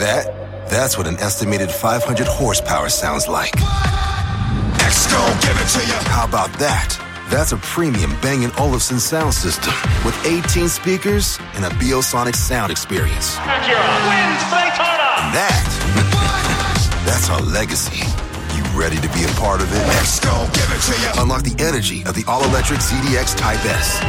[0.00, 0.68] that?
[0.68, 3.52] That's what an estimated 500 horsepower sounds like.
[5.44, 5.98] give it to you.
[6.10, 6.96] How about that?
[7.30, 9.72] That's a premium Bang & Olufsen sound system
[10.04, 13.36] with 18 speakers and a Biosonic sound experience.
[14.10, 15.08] wins Daytona.
[15.22, 15.62] And that,
[17.06, 18.02] that's our legacy.
[18.56, 19.86] You ready to be a part of it?
[19.86, 21.22] Let's go, give it to you.
[21.22, 24.00] Unlock the energy of the all-electric ZDX Type S.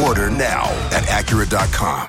[0.00, 2.08] Order now at Acura.com.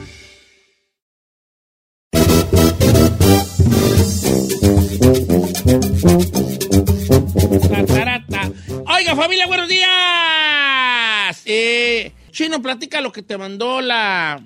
[9.21, 11.41] Familia, buenos días.
[11.45, 14.41] Eh, Chino, platica lo que te mandó la,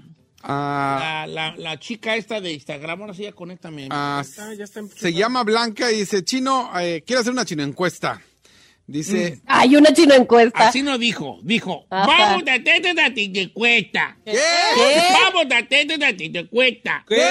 [0.48, 3.02] Ah, la, la- la chica esta de Instagram.
[3.02, 3.88] Ahora sí, ya conéctame.
[3.90, 7.64] ah, Está- ya está se llama Blanca y dice, Chino, eh, quiero hacer una chino
[7.64, 8.22] encuesta.
[8.88, 10.67] Dice, Hay una chino encuesta.
[10.67, 12.05] Así no dijo, dijo, Ajá.
[12.05, 14.17] vamos a tener una cuesta.
[14.23, 14.38] ¿qué?
[15.11, 17.03] Vamos a tener una cuesta.
[17.08, 17.23] ¿Qué?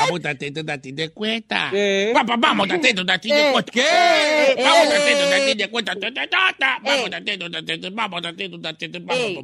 [0.00, 1.68] Vamos a tener una cuesta.
[1.70, 2.10] ¿Qué?
[2.14, 3.72] Papá, vamos a tener una cuesta.
[3.72, 4.54] ¿Qué?
[4.56, 5.94] Vamos a tener una cuesta.
[5.94, 6.78] Ta, ta, ta, ta.
[6.82, 8.70] Vamos a tener una Vamos a tener una
[9.14, 9.38] Ey.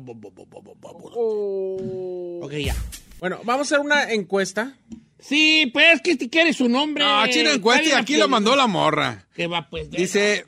[0.81, 1.12] Vamos.
[1.15, 2.41] Oh.
[2.42, 2.75] Ok, ya.
[3.20, 4.78] Bueno, vamos a hacer una encuesta.
[5.19, 7.05] Sí, pues que si quieres su nombre.
[7.05, 9.27] No, chino encuesta y ¿Cuál es aquí lo mandó la morra.
[9.34, 9.91] Que va, pues.
[9.91, 10.45] Dice,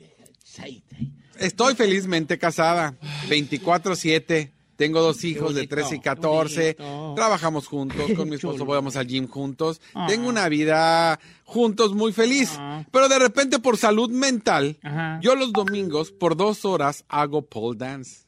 [1.39, 2.95] estoy felizmente casada,
[3.29, 4.51] 24-7.
[4.77, 6.75] Tengo dos hijos de bonito, 13 y qué 14.
[6.77, 7.13] bonito.
[7.15, 9.81] Trabajamos juntos, con mi esposo vamos al gym juntos.
[9.95, 10.05] Ah.
[10.07, 12.51] Tengo una vida juntos muy feliz.
[12.57, 12.83] Ah.
[12.91, 15.19] Pero de repente por salud mental, Ajá.
[15.21, 18.27] yo los domingos por dos horas hago pole dance.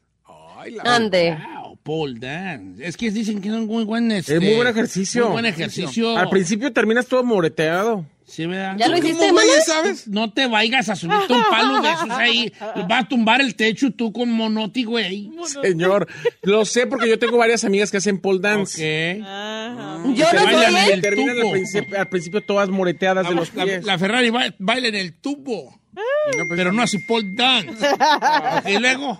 [0.57, 1.37] Ay, la Ande.
[1.61, 2.85] Wow, pole dance.
[2.85, 5.25] Es que dicen que es un muy buen este, Es muy buen ejercicio.
[5.25, 6.17] Muy buen ejercicio.
[6.17, 8.05] Al principio terminas todo moreteado.
[8.29, 8.75] Sí, ¿verdad?
[8.77, 10.07] ¿Ya lo ¿Cómo, hiciste, sabes?
[10.07, 12.53] No te vayas a subirte un palo de esos ahí.
[12.87, 15.31] Vas a tumbar el techo tú con monoti, güey.
[15.61, 16.07] Señor,
[16.43, 19.17] lo sé porque yo tengo varias amigas que hacen pole dance.
[19.19, 20.91] Yo Se no bailan soy en él.
[20.93, 23.83] el Terminan al principio, al principio todas moreteadas de los pies.
[23.83, 25.79] la Ferrari ba- baila en el tubo.
[25.93, 26.01] No,
[26.47, 27.85] pues, Pero no así pole dance.
[28.69, 29.19] y luego.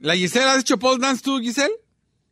[0.00, 1.72] ¿La Giselle has hecho pole dance tú, Giselle?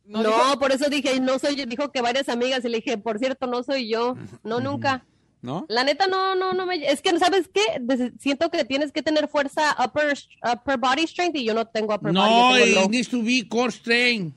[0.05, 1.65] No, por eso dije, no soy yo.
[1.65, 4.15] Dijo que varias amigas y le dije, por cierto, no soy yo.
[4.43, 5.05] No, nunca.
[5.43, 5.65] ¿No?
[5.67, 6.77] La neta, no, no, no me.
[6.89, 7.61] Es que, ¿sabes qué?
[7.81, 11.93] Des- siento que tienes que tener fuerza upper, upper body strength y yo no tengo
[11.93, 12.73] upper No, body.
[12.73, 12.89] Low.
[12.89, 13.71] needs to be core.
[13.83, 14.33] ¿Quién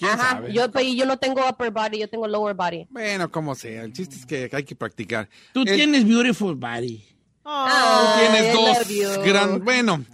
[0.00, 0.52] Ajá, sabe?
[0.52, 2.86] yo, pero yo no tengo upper body, yo tengo lower body.
[2.88, 3.82] Bueno, como sea.
[3.82, 5.28] El chiste es que hay que practicar.
[5.52, 7.04] Tú El- tienes beautiful body.
[7.44, 9.64] Ah, tienes dos gran...
[9.64, 10.04] Bueno,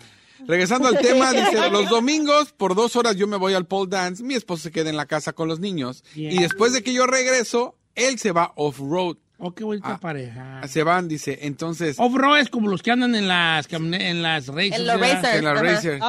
[0.47, 4.23] regresando al tema, dice, los domingos por dos horas yo me voy al pole dance,
[4.23, 6.33] mi esposo se queda en la casa con los niños Yeah.
[6.33, 9.17] y después de que yo regreso, él se va off-road.
[9.39, 9.99] Oh, qué bonita Ah.
[10.01, 10.67] pareja.
[10.69, 14.73] Se van, dice, entonces, Off-road es como los que andan en las, en las races.
[14.79, 15.35] En los racers.
[15.39, 15.63] en la Ajá.
[15.63, 16.01] racer.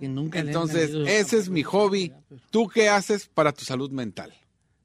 [0.00, 2.12] Que nunca le han Entonces, ese es mi hobby.
[2.50, 4.32] ¿Tú qué haces para tu salud mental?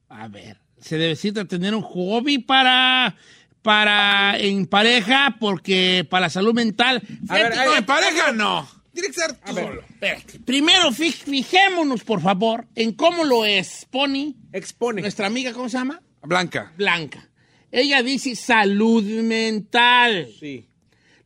[0.10, 3.16] A ver, se necesita tener un hobby para,
[3.62, 7.02] para en pareja, porque para la salud mental.
[7.30, 8.68] A ver, No, en pareja no.
[8.94, 9.82] Tiene que ser tú solo.
[9.82, 10.40] espérate.
[10.40, 15.02] Primero, fi- fijémonos, por favor, en cómo lo expone Expone.
[15.02, 16.02] nuestra amiga, ¿cómo se llama?
[16.24, 16.74] Blanca.
[16.78, 17.30] Blanca.
[17.72, 20.28] Ella dice salud mental.
[20.40, 20.66] Sí.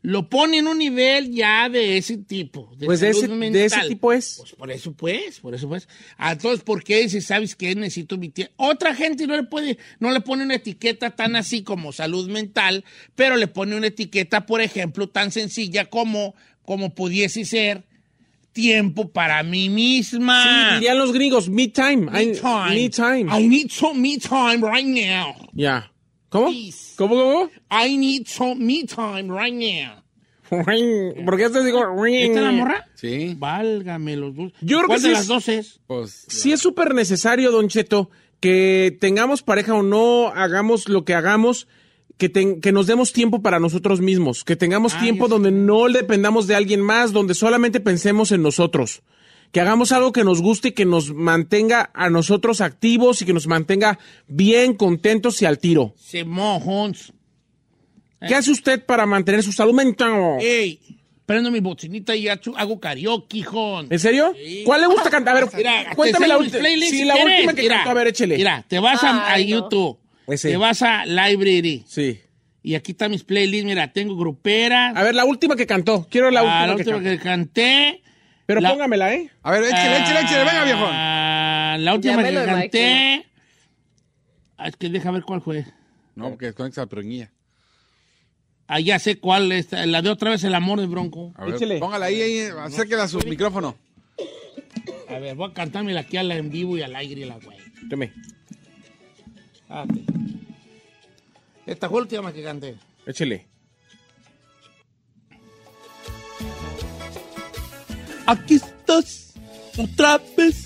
[0.03, 2.71] Lo pone en un nivel ya de ese tipo.
[2.75, 3.61] De Pues de salud ese, de mental.
[3.81, 4.35] ese tipo es.
[4.39, 5.87] Pues por eso pues, por eso pues.
[6.17, 7.75] Ah, Entonces, ¿por qué dice, sabes qué?
[7.75, 8.49] Necesito mi tie-?
[8.55, 12.83] Otra gente no le puede, no le pone una etiqueta tan así como salud mental,
[13.15, 17.83] pero le pone una etiqueta, por ejemplo, tan sencilla como, como pudiese ser
[18.53, 20.69] tiempo para mí misma.
[20.71, 22.09] Sí, dirían los gringos, me time.
[22.09, 22.69] Me I- time.
[22.75, 23.39] Me time.
[23.39, 25.35] I need some me time right now.
[25.53, 25.90] Ya.
[26.31, 26.47] ¿Cómo?
[26.47, 26.95] Please.
[26.97, 27.49] ¿Cómo, cómo?
[27.85, 30.01] I need some me time right now.
[30.49, 32.05] ¿Por qué te digo?
[32.05, 32.87] ¿Esta es la morra?
[32.95, 33.35] Sí.
[33.37, 34.51] Válgame los dos.
[34.61, 35.79] Yo creo ¿Cuál que de sí las es- dos es?
[35.87, 41.13] Pues, Sí es súper necesario, Don Cheto, que tengamos pareja o no, hagamos lo que
[41.13, 41.67] hagamos,
[42.17, 45.33] que, ten- que nos demos tiempo para nosotros mismos, que tengamos Ah, tiempo yo sé.
[45.35, 49.03] donde no dependamos de alguien más, donde solamente pensemos en nosotros.
[49.51, 53.33] Que hagamos algo que nos guste y que nos mantenga a nosotros activos y que
[53.33, 55.93] nos mantenga bien, contentos y al tiro.
[55.97, 57.11] Se mojons.
[58.27, 60.37] ¿Qué hace usted para mantener su salud mental?
[60.39, 60.79] Ey,
[61.25, 63.87] prendo mi bocinita y hago hago karaoke, hijón.
[63.89, 64.33] ¿En serio?
[64.63, 65.35] ¿Cuál le gusta cantar?
[65.37, 66.59] A ver, Mira, cuéntame la última.
[66.59, 67.89] playlists Sí, si la última que Mira, cantó.
[67.89, 68.37] A ver, échele.
[68.37, 69.61] Mira, te vas a, a Ay, no.
[69.61, 69.97] YouTube.
[70.27, 70.49] Ese.
[70.51, 71.83] Te vas a Library.
[71.87, 72.19] Sí.
[72.63, 73.65] Y aquí están mis playlists.
[73.65, 74.95] Mira, tengo gruperas.
[74.95, 76.07] A ver, la última que cantó.
[76.09, 78.01] Quiero la última, Ah, la que última que canté.
[78.45, 79.29] Pero la- póngamela, ¿eh?
[79.43, 80.85] A ver, échale, échale, échale, venga, viejo.
[80.89, 83.25] Ah, la última que Llámelo, canté.
[84.57, 85.65] Ah, Es que deja ver cuál fue.
[86.15, 87.31] No, porque desconecta la preguilla.
[88.67, 89.71] Ah, ya sé cuál es.
[89.71, 91.33] La de otra vez el amor de Bronco.
[91.35, 91.79] A ver, Échale.
[91.79, 93.75] póngala ahí, ahí, acérquela a su micrófono.
[95.09, 97.57] A ver, voy a cantármela aquí a la en vivo y al aire la güey.
[97.83, 98.13] Deme.
[99.61, 100.01] Espérate.
[101.65, 102.75] Esta fue la última que canté.
[103.05, 103.45] Échale.
[108.31, 109.33] Aquí estás
[109.77, 110.65] otra vez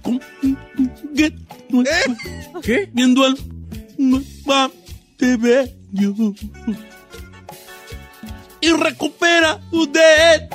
[0.00, 0.56] con un
[1.02, 1.36] juguete
[1.70, 2.88] nuevo, ¿Qué?
[2.92, 3.36] viendo al
[5.16, 6.34] te bello
[8.60, 10.48] y recupera de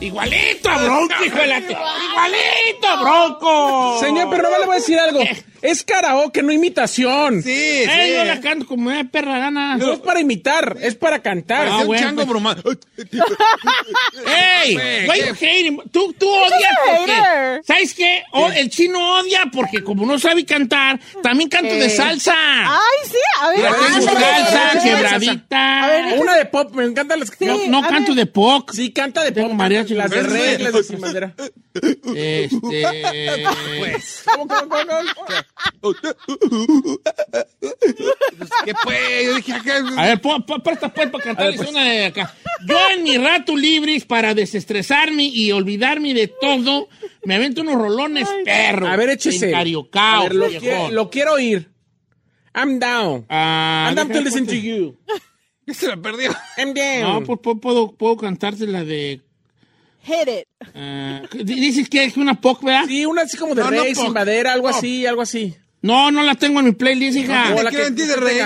[0.00, 4.00] Igualito a Bronco, hijo de la Igualito a Bronco.
[4.00, 5.20] Señor, pero no le voy a decir algo.
[5.64, 7.42] Es karaoke, no imitación.
[7.42, 9.78] Sí, Eh, yo la canto como una perra gana.
[9.78, 11.66] No es para imitar, es para cantar.
[11.68, 12.28] Ah, Es un bueno, chango pues.
[12.28, 12.62] bromado.
[14.26, 14.76] ¡Ey!
[15.08, 15.78] Why you hating?
[15.90, 17.60] Tú, tú odias porque...
[17.64, 18.22] ¿Sabes qué?
[18.32, 22.34] O- el chino odia porque como no sabe cantar, también canto de salsa.
[22.36, 23.60] Ay, sí, a ver.
[23.60, 25.82] Tengo salsa, A ver, quebradita.
[25.84, 28.26] A ver, Una de pop, me encantan las que no Sí, no a canto ver.
[28.26, 28.68] de pop.
[28.72, 29.56] Sí, canta de Tengo pop.
[29.56, 29.94] mariachi.
[29.94, 30.62] Las de Pero rey, sí.
[30.62, 31.34] las de sin bandera.
[32.14, 33.42] Este...
[34.30, 34.84] ¿Cómo, cómo, cómo,
[35.80, 35.94] cómo?
[38.64, 39.24] ¿Qué pues?
[39.24, 39.82] Yo dije, acá.
[39.96, 41.70] A ver, po- po- presta pues para cantarles pues.
[41.70, 42.34] una de acá.
[42.66, 46.88] Yo en mi rato libres para desestresarme y olvidarme de todo,
[47.24, 48.88] me avento unos rolones perros.
[48.88, 49.46] A ver, échese.
[49.46, 51.70] En Cariocao, A ver, lo, qui- lo quiero oír.
[52.54, 53.26] I'm down.
[53.28, 54.96] Ah, I'm down to listen to you.
[55.66, 56.30] Ya se la perdió.
[56.58, 57.00] I'm down.
[57.00, 59.22] No, pues puedo, puedo, puedo cantarte la de...
[60.04, 60.46] hit it.
[60.74, 62.84] ah, dices que es una pop, ¿verdad?
[62.86, 64.04] Sí, una así como de No, no rey, pop.
[64.04, 64.76] sin madera, algo Pop.
[64.78, 65.54] así, algo así.
[65.82, 67.50] No, no la tengo en mi playlist, hija.
[67.50, 68.38] No, la la que ti de rey.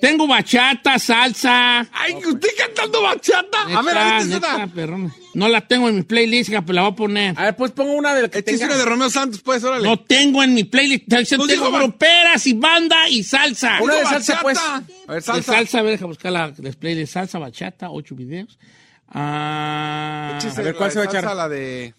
[0.00, 1.80] Tengo bachata, salsa.
[1.90, 3.62] Ay, usted cantando bachata.
[3.62, 5.14] A ver, Neta, ahorita neta, perrona.
[5.32, 7.34] No la tengo en mi playlist, hija, pero la voy a poner.
[7.38, 8.66] A ver, pues pongo una de la que tenga.
[8.66, 9.84] una de Romeo Santos, pues, órale.
[9.88, 11.04] No tengo en mi playlist.
[11.08, 13.78] Tengo dijo ba- gruperas y banda y salsa.
[13.82, 14.22] Una de Bachata.
[14.24, 14.58] salsa, pues.
[14.58, 15.52] A ver, De salsa.
[15.54, 17.14] salsa, a ver, deja buscar la de playlist.
[17.14, 18.58] Salsa, bachata, ocho videos.
[19.08, 21.36] Ah, Échese A ver, ¿cuál la se va a echar?
[21.36, 21.94] La de...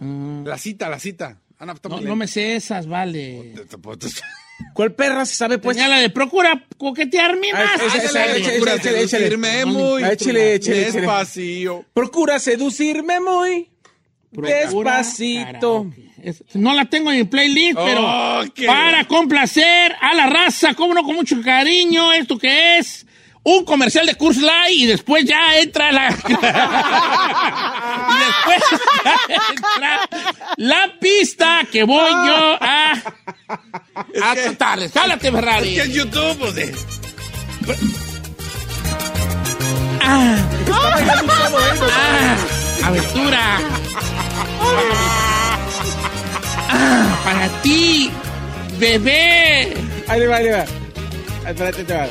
[0.00, 1.38] ah, La cita, la cita.
[1.58, 3.54] Ana, está no, me sé esas, vale.
[4.74, 5.76] ¿Cuál perra se sabe, pues?
[5.76, 7.94] Tenía la de procura coquetearme Ah, más.
[7.94, 9.36] échale, Procura échale, échale.
[9.66, 11.84] muy Ah, despacio.
[11.94, 13.68] Procura seducirme muy
[14.32, 14.62] Procura
[14.98, 15.90] despacito.
[16.22, 20.74] Es- no la tengo en mi playlist, pero Oh, qué- para complacer a la raza,
[20.74, 23.06] como no, con mucho cariño, esto que es
[23.48, 26.08] un comercial de Curse Light y después ya entra la.
[26.10, 26.12] y
[28.26, 28.62] después
[29.04, 30.08] ya entra
[30.56, 32.92] la pista que voy yo a.
[34.22, 34.92] a cantarles.
[34.92, 35.74] Jálate, Ferrari.
[35.74, 36.42] ¿Qué es YouTube?
[36.42, 36.66] O sea,
[40.02, 40.36] Ah,
[42.84, 43.58] aventura.
[46.70, 48.10] Ah, para ti,
[48.78, 49.74] bebé.
[50.06, 50.64] Ahí le va, ahí le va.
[51.46, 52.06] Espérate, te va.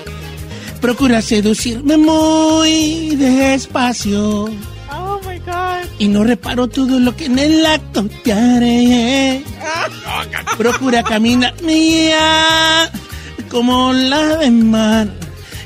[0.81, 4.45] Procura seducirme muy despacio
[4.91, 5.85] Oh my God.
[5.99, 9.43] y no reparo todo lo que en el acto te haré.
[10.57, 12.89] Procura caminar mía
[13.49, 15.07] como la de mar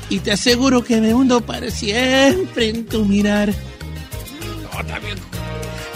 [0.08, 3.52] y te aseguro que me hundo para siempre en tu mirar.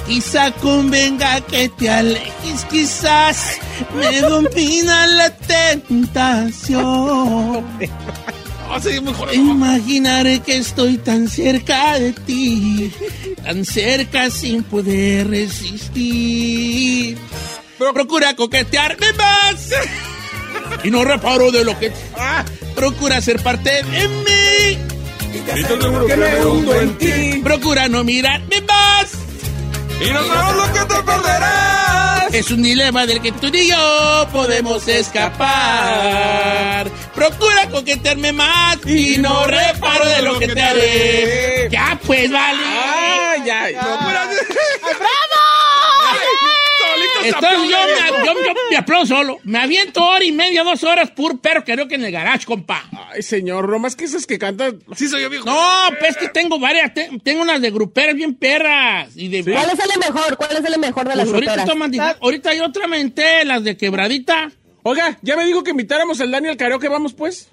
[0.06, 3.58] Quizá convenga que te alejes, quizás
[3.96, 6.76] me domina la tentación.
[8.68, 8.80] Ah.
[9.32, 12.92] Imaginaré que estoy tan cerca de ti,
[13.42, 17.16] tan cerca sin poder resistir.
[17.78, 19.70] Pero procura coquetearme más
[20.82, 21.92] y no reparo de lo que.
[22.16, 22.44] Ah,
[22.74, 24.78] procura ser parte de mí.
[26.06, 27.40] Que me hundo en ti.
[27.42, 29.12] Procura no mirarme más.
[30.00, 32.15] Y no sabes lo que te perderás.
[32.36, 35.26] Es un dilema del que tú y yo podemos escapar.
[37.14, 41.68] Procura coquetearme más y no reparo de lo que te haré.
[41.70, 42.60] Ya pues, vale.
[42.62, 43.68] Ah, ya.
[43.70, 44.55] Solito se
[47.28, 47.76] Entonces yo
[48.18, 49.38] me, yo, yo me aplaudo solo.
[49.44, 52.84] Me aviento hora y media, dos horas, pur perro creo que en el garage, compa.
[53.12, 54.78] Ay, señor, no más que esas que cantan.
[54.96, 55.44] Sí, soy yo, viejo.
[55.46, 55.56] No,
[55.98, 56.92] pues que tengo varias.
[56.94, 59.16] te- tengo unas de gruperas bien perras.
[59.16, 60.36] Y de ¿Cuál es el mejor?
[60.36, 61.66] ¿Cuál es el mejor de las Pues ahorita, gruperas?
[61.68, 64.50] toman, dije, ahorita hay otra mente, las de quebradita.
[64.82, 67.48] Oiga, ya me dijo que invitáramos al Daniel Karaoke, vamos pues.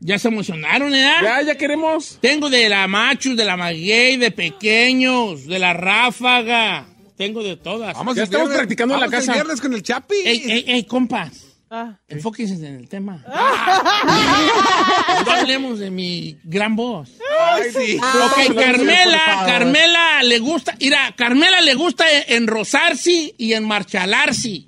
[0.00, 1.10] Ya se emocionaron, ¿eh?
[1.22, 2.18] Ya, ya queremos.
[2.20, 6.86] Tengo de la machos, de la maguey, de pequeños, de la ráfaga.
[7.18, 7.94] Tengo de todas.
[7.94, 9.32] Vamos Ya estamos viernes- practicando en la casa.
[9.32, 10.14] el viernes con el Chapi.
[10.24, 11.44] Ey, ey, ey, compas.
[11.70, 11.98] Ah.
[12.08, 13.22] Enfóquense en el tema.
[15.26, 17.10] no hablemos de mi gran voz.
[17.40, 17.98] Ay, sí.
[18.02, 19.44] Ah, Ok, Carmela.
[19.46, 24.64] Carmela le gusta, mira, Carmela le gusta enrosarse y enmarchalarse.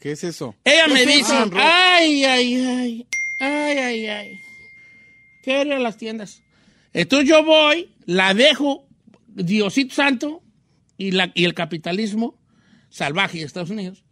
[0.00, 0.54] ¿Qué es eso?
[0.64, 3.06] Ella me ¿Qué dice, ay, ay, ay,
[3.40, 4.40] ay, ay, ay.
[5.42, 6.42] Quiero ir a las tiendas.
[6.92, 8.84] Entonces yo voy, la dejo,
[9.28, 10.42] Diosito Santo
[10.98, 12.38] y, la, y el capitalismo
[12.90, 14.04] salvaje de Estados Unidos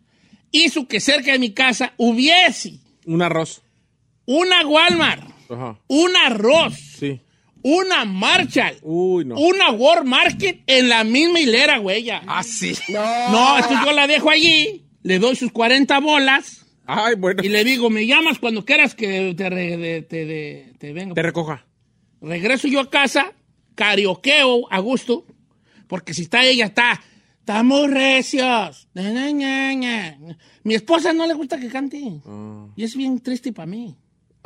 [0.51, 3.63] hizo que cerca de mi casa hubiese Un arroz.
[4.27, 5.79] una Walmart, Ajá.
[5.89, 7.21] un arroz, Sí.
[7.63, 9.37] una Marshall, Uy, no.
[9.37, 12.03] una World Market en la misma hilera, güey.
[12.05, 12.23] ya.
[12.27, 12.73] Ah, sí.
[12.89, 17.43] No, entonces yo la dejo allí, le doy sus 40 bolas Ay, bueno.
[17.45, 21.15] y le digo, me llamas cuando quieras que te, re- de- te, de- te venga.
[21.15, 21.65] Te recoja.
[22.21, 23.33] Regreso yo a casa,
[23.75, 25.25] carioqueo a gusto,
[25.93, 27.03] porque si está ella, está,
[27.41, 28.89] estamos recios.
[28.95, 30.37] Na, na, na, na.
[30.65, 31.99] Mi esposa no le gusta que cante.
[32.77, 33.95] Y es bien triste para mí.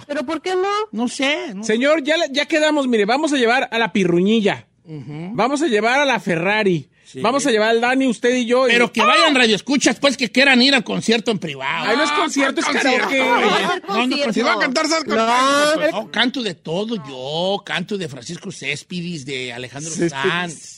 [0.08, 0.68] ¿Pero por qué no?
[0.90, 1.54] No sé.
[1.54, 4.66] no- Señor, ya, le- ya quedamos, mire, vamos a llevar a la pirruñilla.
[4.84, 6.88] Vamos a llevar a la Ferrari.
[7.22, 8.66] Vamos a llevar al Dani, usted y yo.
[8.66, 11.86] y- Pero que vayan radioescuchas, pues que quieran ir al concierto en privado.
[11.88, 13.20] Ay, no es concierto, es concierto, karaoke.
[13.20, 14.08] güey.
[14.08, 17.62] No, no, Si va a cantar, sal con No, no, canto de todo yo.
[17.64, 20.10] Canto de Francisco Céspedes, de Alejandro Céspedes.
[20.10, 20.75] Sanz.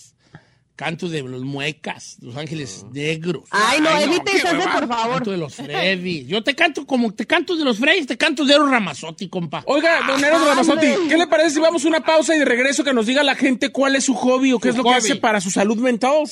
[0.79, 3.43] Canto de los Muecas, Los Ángeles Negros.
[3.51, 5.15] Ay, no, Ay, no, evite qué ese, por favor.
[5.17, 6.25] Canto de los Freddy.
[6.27, 9.65] Yo te canto como te canto de los Freddy, te canto de Eros Ramazotti, compa.
[9.67, 12.85] Oiga, don Eros Ramazotti, ¿qué le parece si vamos a una pausa y de regreso
[12.85, 14.95] que nos diga la gente cuál es su hobby o qué Su es lo que
[14.95, 16.23] hace para su salud mental?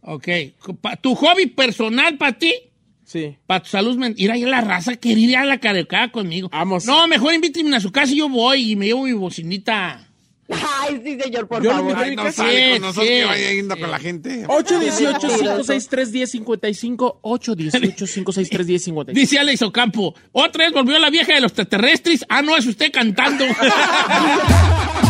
[0.00, 0.28] Ok.
[1.00, 2.52] Tu hobby personal para ti,
[3.04, 3.36] Sí.
[3.46, 4.20] para tu salud mental.
[4.20, 6.48] Ir ahí a la raza, querer ir a la carecada conmigo.
[6.50, 6.86] Vamos.
[6.86, 10.08] No, mejor invíteme a su casa y yo voy y me llevo mi bocinita.
[10.50, 11.94] Ay, sí, señor, por Yo favor.
[11.96, 13.14] Ay, no sale con nosotros sí.
[13.14, 14.46] que vaya yendo con la gente.
[14.46, 17.20] 818-563-1055.
[17.22, 19.12] 818-563-1055.
[19.12, 22.24] Dice Alex Ocampo, otra vez volvió la vieja de los extraterrestres.
[22.28, 23.44] Ah, no, es usted cantando.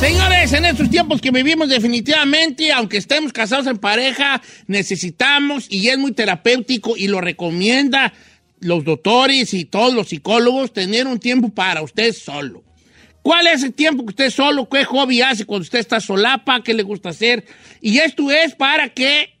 [0.00, 5.98] Señores, en estos tiempos que vivimos definitivamente, aunque estemos casados en pareja, necesitamos, y es
[5.98, 8.12] muy terapéutico y lo recomienda
[8.60, 12.62] los doctores y todos los psicólogos, tener un tiempo para usted solo.
[13.22, 14.68] ¿Cuál es el tiempo que usted solo?
[14.68, 16.62] ¿Qué hobby hace cuando usted está solapa?
[16.62, 17.44] ¿Qué le gusta hacer?
[17.80, 19.36] Y esto es para que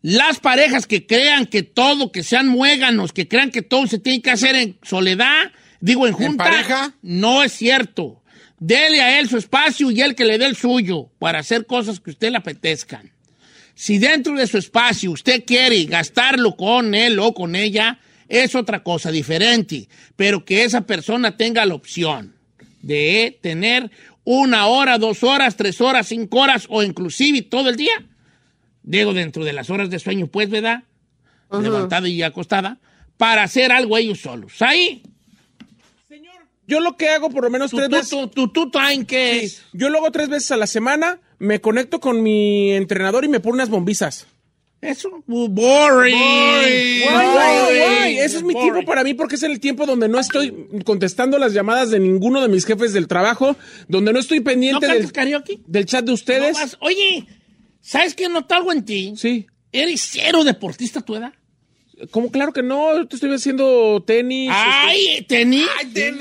[0.00, 4.22] las parejas que crean que todo, que sean muéganos, que crean que todo se tiene
[4.22, 6.94] que hacer en soledad, digo en junta, pareja?
[7.02, 8.21] no es cierto.
[8.64, 11.98] Dele a él su espacio y él que le dé el suyo para hacer cosas
[11.98, 13.10] que a usted le apetezcan.
[13.74, 18.84] Si dentro de su espacio usted quiere gastarlo con él o con ella, es otra
[18.84, 22.36] cosa diferente, pero que esa persona tenga la opción
[22.82, 23.90] de tener
[24.22, 28.06] una hora, dos horas, tres horas, cinco horas o inclusive todo el día.
[28.84, 30.84] Digo, dentro de las horas de sueño, pues, ¿verdad?
[31.50, 32.78] Levantada y acostada,
[33.16, 34.62] para hacer algo ellos solos.
[34.62, 35.02] Ahí,
[36.66, 38.10] Yo lo que hago por lo menos tu, tres tu, veces.
[38.10, 39.62] tu, tu, tu time que Sí, es.
[39.72, 43.40] Yo lo hago tres veces a la semana, me conecto con mi entrenador y me
[43.40, 44.26] pone unas bombizas.
[44.80, 46.16] Eso, boring.
[46.16, 47.02] Boring.
[47.04, 48.18] guay.
[48.18, 48.72] Ese es mi Boring.
[48.72, 52.40] tiempo para mí porque es el tiempo donde no estoy contestando las llamadas de ninguno
[52.40, 53.56] de mis jefes del trabajo,
[53.88, 55.60] donde no estoy ¿No pendiente cantas del, karaoke?
[55.66, 56.54] del chat de No ustedes.
[56.54, 57.26] vas- Oye,
[57.80, 59.12] ¿sabes qué noto algo en ti?
[59.16, 59.46] Sí.
[59.70, 61.32] ¿Eres cero deportista tu edad?
[62.10, 64.50] Como claro que no, te estoy haciendo tenis.
[64.52, 65.66] Ay, tenis.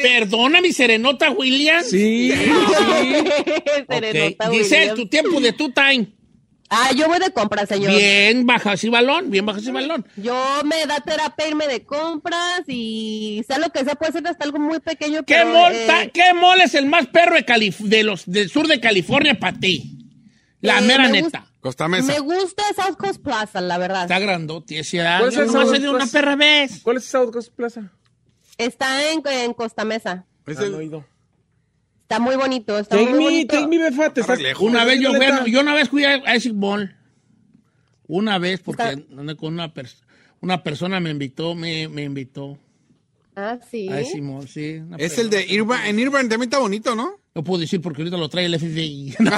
[0.02, 1.84] Perdona mi serenota, William.
[1.84, 2.52] Sí, sí.
[3.90, 4.54] Serenota Ok.
[4.54, 4.96] Giselle, Williams.
[5.00, 6.08] tu tiempo de tu time.
[6.74, 7.92] Ah, yo voy de compras, señor.
[7.94, 10.06] Bien baja ese balón, bien baja ese balón.
[10.16, 14.46] Yo me da terapia irme de compras y sea lo que sea, puede ser hasta
[14.46, 15.24] algo muy pequeño.
[15.26, 18.24] ¿Qué, pero, mall, eh, ta- ¿Qué mall es el más perro de, Calif- de los
[18.26, 19.98] del sur de California para ti?
[20.62, 21.46] La Eh, mera me neta.
[21.60, 22.12] Costa Mesa.
[22.14, 24.04] Me gusta South Coast Plaza, la verdad.
[24.04, 26.14] Está grandote ese ¿Cuál es el No South de una Coast?
[26.14, 26.80] perra vez.
[26.84, 27.92] ¿Cuál es South Coast Plaza?
[28.58, 30.26] Está en, en Costa Mesa.
[30.48, 31.06] Es Ah, el- no he ido.
[32.04, 33.56] Está muy bonito, está Take muy me, bonito.
[33.56, 34.68] take me, befa, te Está estás lejos.
[34.68, 36.96] Una vez yo, bueno, yo una vez fui a, a ese mall.
[38.08, 40.02] Una vez, porque Está- andé con una, pers-
[40.42, 42.58] una persona me invitó, me, me invitó
[43.36, 43.88] Ah, sí.
[43.88, 44.82] a ese mall, sí.
[44.98, 45.22] Es persona.
[45.22, 45.90] el de Irvine.
[45.90, 47.21] En Irvine también está bonito, ¿no?
[47.34, 49.12] No puedo decir porque ahorita lo trae el FBI.
[49.12, 49.38] Sí, pero...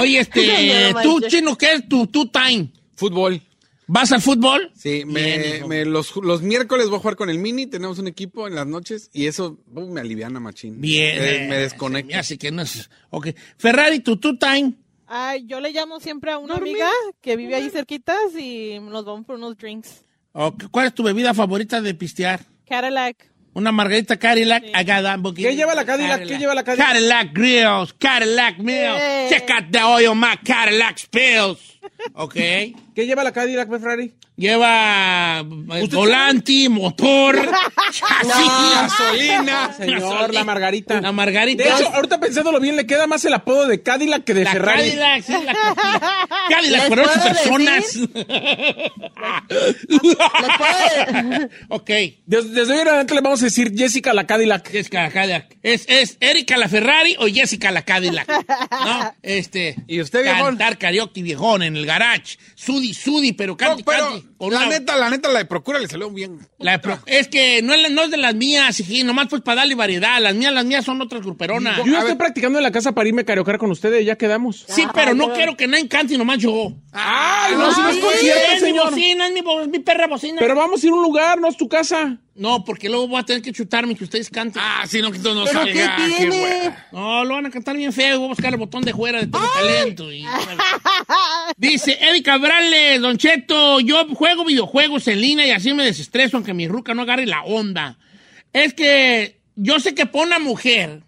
[0.00, 2.68] Oye, este, No tú, chino, ¿qué es tu, tu time?
[2.96, 3.40] Fútbol.
[3.86, 4.70] ¿Vas al fútbol?
[4.74, 8.06] Sí, me, Bien, me- los, los miércoles voy a jugar con el Mini, tenemos un
[8.06, 10.80] equipo en las noches y eso uh, me aliviana, machín.
[10.80, 11.16] Bien.
[11.20, 12.16] Eh, me desconecto.
[12.18, 12.88] Así que no es.
[13.10, 13.28] Ok.
[13.58, 14.72] Ferrari, tu, tu time.
[15.06, 16.88] Ay, yo le llamo siempre a una amiga
[17.20, 20.02] que vive ahí cerquitas y nos vamos por unos drinks.
[20.32, 22.40] Ok, ¿Cuál es tu bebida favorita de pistear?
[22.66, 23.30] Cadillac.
[23.54, 24.64] Una margarita Cadillac.
[24.64, 25.48] I got that boogie.
[25.48, 26.26] ¿Qué lleva la Cadillac?
[26.26, 26.88] ¿Qué lleva la Cadillac?
[26.88, 29.30] Cadillac Grills, Cadillac Mills.
[29.30, 31.73] Check out the oil, my Cadillac spills.
[32.14, 32.34] Ok.
[32.34, 34.14] ¿Qué lleva la Cadillac, Ferrari?
[34.36, 37.36] Lleva eh, volante, motor,
[37.92, 39.72] chasis, Gasolina.
[39.76, 41.00] Señor, la Margarita.
[41.00, 41.62] La margarita.
[41.62, 44.52] De hecho, ahorita pensándolo bien, le queda más el apodo de Cadillac que de la
[44.52, 44.90] Ferrari.
[44.90, 46.28] Cadillac, sí, la Cadillac.
[46.50, 47.96] Cadillac, ¿Les pero ocho personas.
[49.88, 50.10] ¿Les
[50.58, 51.90] puedo- ok.
[52.26, 54.68] Desde, desde hoy en adelante le vamos a decir Jessica la Cadillac.
[54.70, 55.56] Jessica la Cadillac.
[55.62, 58.28] ¿Es, ¿Es Erika la Ferrari o Jessica la Cadillac?
[58.28, 59.14] ¿No?
[59.22, 59.76] Este.
[59.86, 60.56] ¿Y usted, viejón?
[60.56, 62.38] Cantar karaoke viejón en el garage.
[62.54, 64.22] Sudi, sudi, pero No, cante, pero.
[64.36, 66.38] Con la una- neta, la neta, la de Procura le salió bien.
[66.58, 69.28] la de pro- es que no es, la- no es de las mías, hijí, nomás
[69.30, 70.20] pues para darle variedad.
[70.20, 71.76] Las mías, las mías son otras gruperonas.
[71.78, 72.18] Yo estoy ver.
[72.18, 74.64] practicando en la casa para irme a karaokear con ustedes, ya quedamos.
[74.68, 76.72] Sí, pero no quiero que nadie cante y nomás yo.
[76.92, 80.06] ¡Ay, no, si no es concierto, es mi bocina, es mi, bo- es mi perra
[80.06, 80.36] bocina.
[80.38, 82.18] Pero vamos a ir a un lugar, no es tu casa.
[82.36, 84.60] No, porque luego voy a tener que chutarme que ustedes canten.
[84.64, 85.96] Ah, sí, no, que no ¿Pero qué salga.
[85.96, 86.74] qué tiene?
[86.90, 88.18] No, lo van a cantar bien feo.
[88.18, 90.12] Voy a buscar el botón de fuera de todo talento.
[90.12, 90.26] y-
[91.56, 96.54] Dice Eddie Cabrales, Don Cheto, yo juego videojuegos en línea y así me desestreso aunque
[96.54, 97.98] mi ruca no agarre la onda.
[98.52, 101.02] Es que yo sé que pone una mujer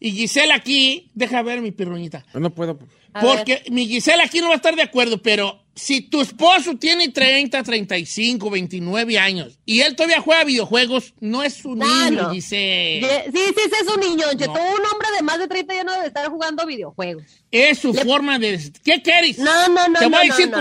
[0.00, 2.24] y Gisela aquí, deja ver mi pirruñita.
[2.34, 2.78] No puedo.
[3.12, 6.76] A Porque mi Gisela aquí no va a estar de acuerdo, pero si tu esposo
[6.76, 12.22] tiene 30, 35, 29 años y él todavía juega videojuegos, no es un Ah, niño,
[12.22, 12.34] no.
[12.34, 13.00] Ye- Sí,
[13.32, 14.26] sí, sí, es un niño.
[14.46, 14.52] No.
[14.52, 17.24] Un hombre de más de 30 ya no debe estar jugando videojuegos.
[17.50, 18.60] Es su forma de...
[18.84, 19.38] ¿Qué quieres?
[19.38, 20.56] No, no, no, Te voy no, a decir no,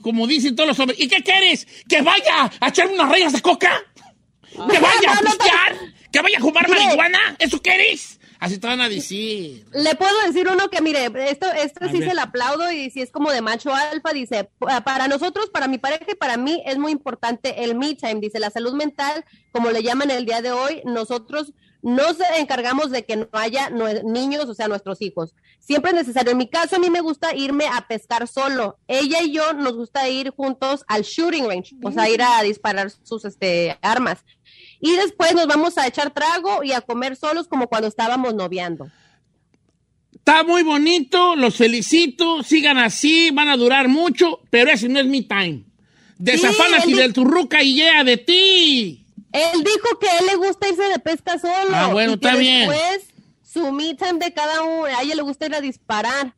[0.00, 1.00] como, dicen todos los hombres.
[1.00, 1.66] ¿Y qué quieres?
[1.88, 3.82] ¿Que vaya a echarme unas rayas de coca?
[4.52, 5.76] ¿Que vaya a pistear?
[6.12, 7.36] ¿Que vaya a fumar marihuana?
[7.38, 8.19] ¿Eso quieres?
[8.40, 9.66] Así te van a decir.
[9.72, 12.08] Le puedo decir uno que, mire, esto, esto A sí ver.
[12.08, 15.68] se le aplaudo y si es como de macho alfa, dice, "Pa- para nosotros, para
[15.68, 19.24] mi pareja y para mí es muy importante el me time, dice, la salud mental,
[19.52, 23.70] como le llaman el día de hoy, nosotros nos encargamos de que no haya
[24.04, 25.34] niños, o sea, nuestros hijos.
[25.60, 26.32] Siempre es necesario.
[26.32, 28.78] En mi caso, a mí me gusta irme a pescar solo.
[28.86, 32.90] Ella y yo nos gusta ir juntos al shooting range, o sea, ir a disparar
[33.02, 34.18] sus este, armas.
[34.80, 38.90] Y después nos vamos a echar trago y a comer solos como cuando estábamos noviando.
[40.14, 45.06] Está muy bonito, los felicito, sigan así, van a durar mucho, pero ese no es
[45.06, 45.64] mi time.
[46.18, 49.06] Desafánate él di- del turruca y yeah de ti.
[49.32, 51.70] Él dijo que a él le gusta irse de pesca solo.
[51.72, 52.68] Ah, bueno, y que está bien.
[52.68, 53.06] Después,
[53.42, 56.34] su me time de cada uno, a ella le gusta ir a disparar.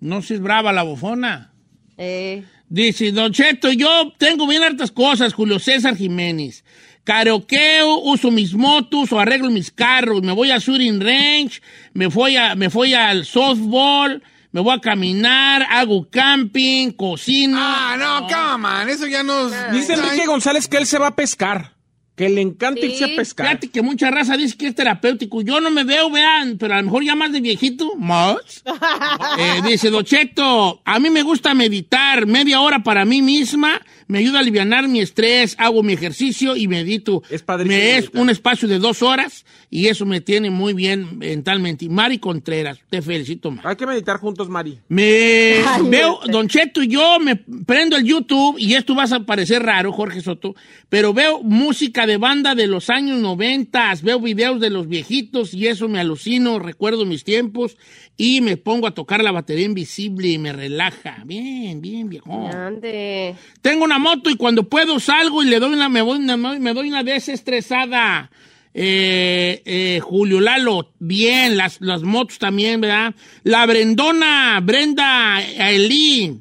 [0.00, 1.52] No seas brava la bofona.
[1.96, 6.64] Eh, Dice, Don Cheto, yo tengo bien hartas cosas, Julio César Jiménez.
[7.06, 11.62] Karaokeo, uso mis motos o arreglo mis carros, me voy a shooting range,
[11.94, 17.58] me voy, a, me voy al softball, me voy a caminar, hago camping, cocino.
[17.60, 19.52] Ah, no, come on, eso ya nos...
[19.70, 21.75] Dice Enrique González que él se va a pescar.
[22.16, 22.86] Que le encanta Sí.
[22.88, 23.46] irse a pescar.
[23.46, 25.42] Fíjate que mucha raza dice que es terapéutico.
[25.42, 28.36] Yo no me veo, vean, pero a lo mejor ya más de viejito, más.
[29.38, 34.38] Eh, dice Docheto, a mí me gusta meditar media hora para mí misma, me ayuda
[34.38, 37.22] a aliviar mi estrés, hago mi ejercicio y medito.
[37.28, 41.18] Es padrísimo Me es un espacio de dos horas y eso me tiene muy bien
[41.18, 41.84] mentalmente.
[41.84, 43.68] Y Mari Contreras, te felicito, Mari.
[43.68, 44.78] Hay que meditar juntos, Mari.
[44.88, 46.32] Me Ay, veo, sé.
[46.32, 50.20] Don Cheto y yo me prendo el YouTube y esto vas a parecer raro, Jorge
[50.22, 50.54] Soto,
[50.88, 55.66] pero veo música de banda de los años 90, veo videos de los viejitos y
[55.66, 57.76] eso me alucino, recuerdo mis tiempos
[58.16, 61.22] y me pongo a tocar la batería invisible y me relaja.
[61.26, 62.48] Bien, bien, viejo.
[62.52, 63.34] Ande.
[63.60, 66.72] Tengo una moto y cuando puedo salgo y le doy una, me, voy una- me
[66.72, 68.30] doy una desestresada.
[68.78, 73.14] Eh, eh, Julio Lalo, bien, las, las motos también, ¿verdad?
[73.42, 76.40] La Brendona, Brenda Eli.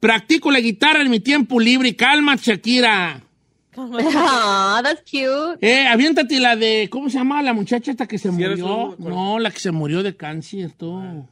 [0.00, 1.96] Practico la guitarra en mi tiempo libre.
[1.96, 3.22] Calma, Shakira.
[4.16, 5.58] Ah, that's cute.
[5.60, 8.96] Eh, aviéntate la de, ¿cómo se llama la muchacha esta que se murió?
[8.98, 11.26] No, la que se murió de cáncer, tú.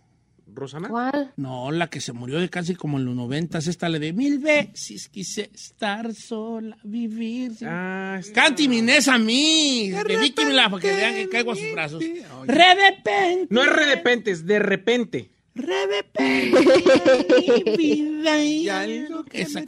[0.55, 0.89] ¿Rosana?
[0.89, 1.33] ¿Cuál?
[1.39, 4.39] No, la que se murió de cáncer como en los noventas, esta la de mil
[4.39, 7.55] veces quise estar sola, vivir.
[7.55, 12.03] sin- Ah, Canti Minés a mí, dedíquemela para que vean que caigo a sus brazos.
[12.03, 15.31] Re de repente, No es de repente, es de repente.
[15.55, 19.61] re de repente, mi vida y algo que Esa.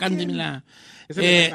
[1.08, 1.54] Esa me Eh.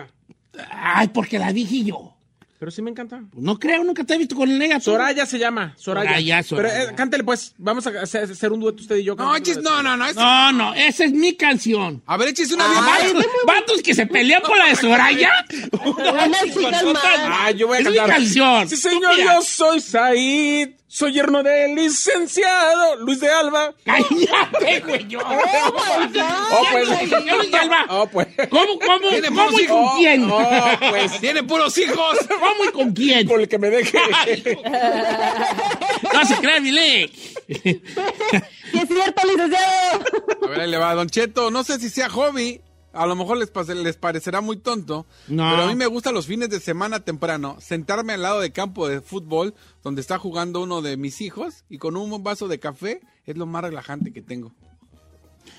[0.72, 2.14] Ay, porque la dije yo.
[2.60, 3.22] Pero sí me encanta.
[3.36, 4.92] No creo, nunca te he visto con el negativo.
[4.92, 5.74] Soraya se llama.
[5.78, 6.10] Soraya.
[6.10, 6.74] Soraya, Soraya.
[6.78, 7.54] Pero eh, cántale, pues.
[7.58, 9.16] Vamos a hacer, un dueto usted y yo.
[9.16, 10.06] No, chis, no, no, no.
[10.06, 12.04] es- No, no, esa es mi canción.
[12.06, 12.84] A ver, échese una bien.
[13.16, 15.32] Vatos, vatos que se pelean por la de Soraya.
[15.84, 17.04] Más.
[17.06, 18.68] Ah, yo voy a Es mi canción.
[18.68, 20.72] Sí, señor, yo soy Said.
[20.92, 23.76] Soy yerno del licenciado Luis de Alba.
[23.86, 25.20] Cállate, güey, yo.
[25.20, 26.90] Oh, pues.
[27.26, 27.86] Yo Luis de Alba.
[27.90, 28.28] Oh, pues.
[28.50, 30.32] ¿Cómo, cómo, Tiene cómo puros y con quién?
[30.32, 31.20] Oh, pues.
[31.22, 32.18] Tiene puros hijos.
[32.28, 33.28] ¿Cómo y con quién?
[33.28, 34.00] Por el que me deje.
[36.12, 37.10] No se crea, Vile.
[37.48, 37.82] Sí,
[38.74, 40.04] es cierto, licenciado.
[40.44, 41.52] A ver, ahí le va, Don Cheto.
[41.52, 42.62] No sé si sea hobby.
[42.94, 45.06] A lo mejor les, pase- les parecerá muy tonto.
[45.28, 45.48] No.
[45.50, 48.88] Pero a mí me gusta los fines de semana temprano sentarme al lado de campo
[48.88, 53.02] de fútbol donde está jugando uno de mis hijos y con un vaso de café
[53.26, 54.52] es lo más relajante que tengo.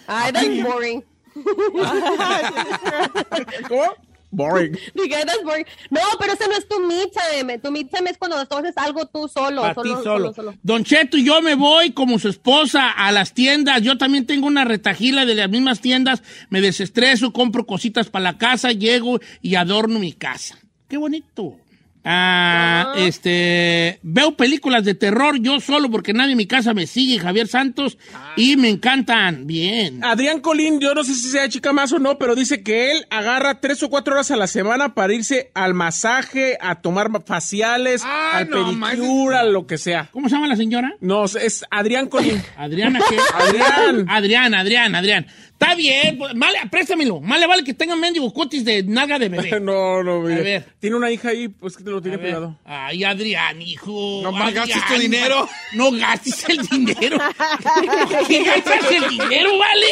[0.08, 1.04] Ay, that's boring.
[3.68, 3.82] ¿Cómo?
[4.30, 4.72] Boring.
[4.94, 5.66] Dije, that's boring.
[5.90, 7.58] No, pero ese no es tu me time.
[7.58, 9.62] Tu me time es cuando haces algo tú solo.
[9.62, 10.02] Para ti solo, solo.
[10.02, 10.54] solo, solo.
[10.62, 13.82] Don Cheto y yo me voy como su esposa a las tiendas.
[13.82, 16.22] Yo también tengo una retajila de las mismas tiendas.
[16.48, 20.58] Me desestreso, compro cositas para la casa, llego y adorno mi casa.
[20.88, 21.56] Qué bonito.
[22.04, 27.18] Ah, este, veo películas de terror yo solo porque nadie en mi casa me sigue,
[27.18, 27.98] Javier Santos,
[28.36, 29.46] y me encantan.
[29.46, 30.02] Bien.
[30.02, 33.06] Adrián Colín, yo no sé si sea chica más o no, pero dice que él
[33.10, 38.02] agarra tres o cuatro horas a la semana para irse al masaje, a tomar faciales,
[38.04, 40.08] Ah, al no, pedicure, a lo que sea.
[40.12, 40.94] ¿Cómo se llama la señora?
[41.00, 42.42] No, es Adrián Colín.
[42.56, 43.16] Adriana, ¿qué?
[43.34, 44.06] Adrián.
[44.08, 45.26] Adrián, Adrián, Adrián.
[45.60, 47.20] Está bien, pues, vale, préstamelo.
[47.20, 49.60] Más le vale que tengan mendigo cutis de nalga de bebé.
[49.60, 50.40] no, no, mire.
[50.40, 50.64] A ver.
[50.78, 52.58] Tiene una hija ahí, pues que te lo privado.
[52.66, 54.20] Ay, Adrián, hijo.
[54.22, 55.48] No más gastes tu dinero.
[55.72, 57.18] No gastes el dinero.
[58.28, 59.86] ¿Qué gastas el dinero, vale?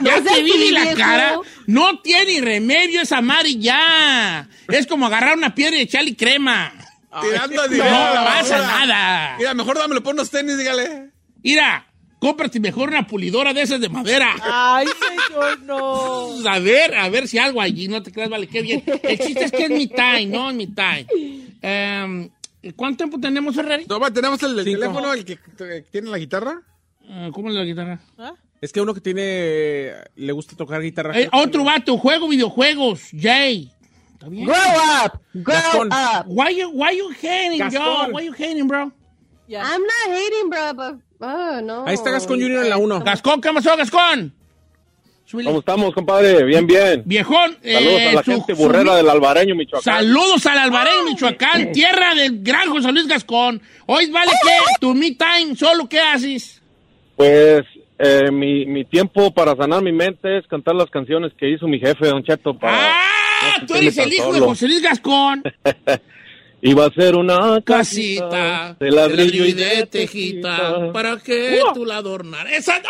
[0.00, 1.38] Ya te vi de la cara.
[1.66, 4.48] No tiene remedio esa Mari ya.
[4.68, 6.72] Es como agarrar una piedra y echarle crema.
[7.22, 7.94] Tirando No dinero.
[7.96, 9.36] a la pasa nada.
[9.38, 11.10] Mira, mejor dámelo por unos tenis, dígale.
[11.42, 11.86] Mira,
[12.24, 14.34] cómprate mejor una pulidora de esas de madera.
[14.42, 14.86] Ay,
[15.28, 16.30] señor, no.
[16.48, 18.82] A ver, a ver si algo allí, no te creas, vale, qué bien.
[19.02, 21.06] El chiste es que es mi time, no es mi time.
[21.60, 22.30] Em,
[22.76, 23.84] ¿Cuánto tiempo tenemos, Ferrari?
[23.86, 24.80] No, va, tenemos el, el Cinco.
[24.80, 26.62] teléfono, el que eh, tiene la guitarra.
[27.06, 28.00] Eh, ¿Cómo es la guitarra?
[28.62, 31.18] Es que uno que tiene, le gusta tocar guitarra.
[31.18, 33.70] Eh, otro vato, juego videojuegos, Jay.
[34.14, 34.46] ¿Está bien?
[34.46, 34.56] Grow
[35.04, 35.20] up.
[35.34, 35.88] Grow Gastón.
[35.88, 36.24] up.
[36.26, 37.78] Why you, why you hating, yo?
[37.78, 38.14] Gastón.
[38.14, 38.90] Why you hating, bro?
[39.46, 39.62] Ya.
[39.62, 41.00] I'm not hating, bro, but...
[41.26, 41.86] Oh, no.
[41.86, 43.00] Ahí está Gascon Junior en la 1.
[43.04, 44.32] Gascón, ¿qué pasó, Gascón?
[45.32, 46.44] ¿Cómo estamos, compadre?
[46.44, 47.02] Bien, bien.
[47.06, 47.56] Viejón.
[47.62, 49.82] Saludos eh, a la su- gente su- burrera del Albareño, Michoacán.
[49.82, 53.60] Saludos al Albareño, Michoacán, tierra del gran José Luis Gascón.
[53.86, 56.60] Hoy vale que tu me time, solo qué haces.
[57.16, 57.64] Pues
[57.98, 61.80] eh, mi, mi tiempo para sanar mi mente es cantar las canciones que hizo mi
[61.80, 62.56] jefe, Don Cheto.
[62.56, 64.40] Para Ah, no tú eres el hijo de.
[64.40, 65.42] José Luis Gascón.
[66.66, 71.98] Iba a ser una Casita casita de ladrillo y de tejita para que tú la
[71.98, 72.50] adornaras.
[72.54, 72.88] ¡Esa no!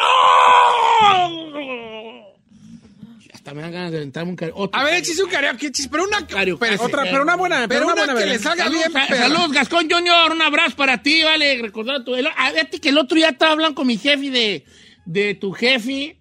[3.32, 4.70] Hasta me dan ganas de aventarme un karaoke.
[4.78, 6.24] A ver, échese un karaoke, chis, pero una...
[6.26, 8.20] Pero, Otra, pero una buena, pero, pero una una buena.
[8.20, 12.14] que le salga bien, saludos, Gascón Junior, un abrazo para ti, vale, recordar tu...
[12.14, 14.64] el- A ver, que el otro día estaba hablando con mi jefe de,
[15.04, 16.16] de tu jefe.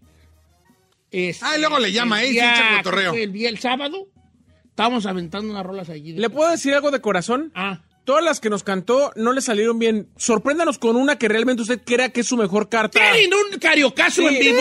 [1.12, 3.12] este, Ah, y luego le llama, el eh, y se echa día- cotorreo.
[3.12, 4.08] ¿qué fue El día, el sábado.
[4.74, 6.14] Estamos aventando unas rolas allí.
[6.14, 7.52] ¿Le puedo decir algo de corazón?
[7.54, 7.82] Ah.
[8.06, 10.10] Todas las que nos cantó no le salieron bien.
[10.18, 13.00] Sorpréndanos con una que realmente usted crea que es su mejor carta.
[13.14, 14.60] ¡Tienen un cariocazo Sí, en vivo!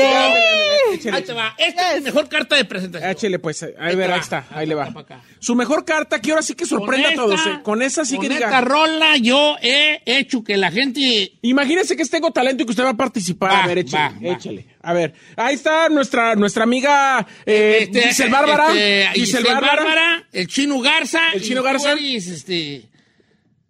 [1.00, 1.08] sí.
[1.08, 1.54] Ahí te va.
[1.58, 3.10] Esta es mi mejor carta de presentación.
[3.10, 4.92] Échele pues, ahí, Ahí ver, te ahí está, Ahí ahí le va.
[5.40, 7.34] Su mejor carta que ahora sí que sorprenda a todos.
[7.40, 7.60] esta- eh.
[7.64, 8.60] Con esa sí con que esta diga.
[8.60, 11.32] rola yo he hecho que la gente...
[11.42, 13.50] Imagínese que tengo talento y que usted va a participar.
[13.50, 14.36] Va, a ver, échele, va, va.
[14.36, 14.66] échele.
[14.82, 18.68] A ver, ahí está nuestra, nuestra amiga eh, Este, Giselle Bárbara.
[18.68, 19.76] este, Giselle Giselle Bárbara.
[19.84, 21.20] Bárbara, el Chino Garza.
[21.34, 21.92] El Chino y Garza.
[21.92, 22.88] eres, este...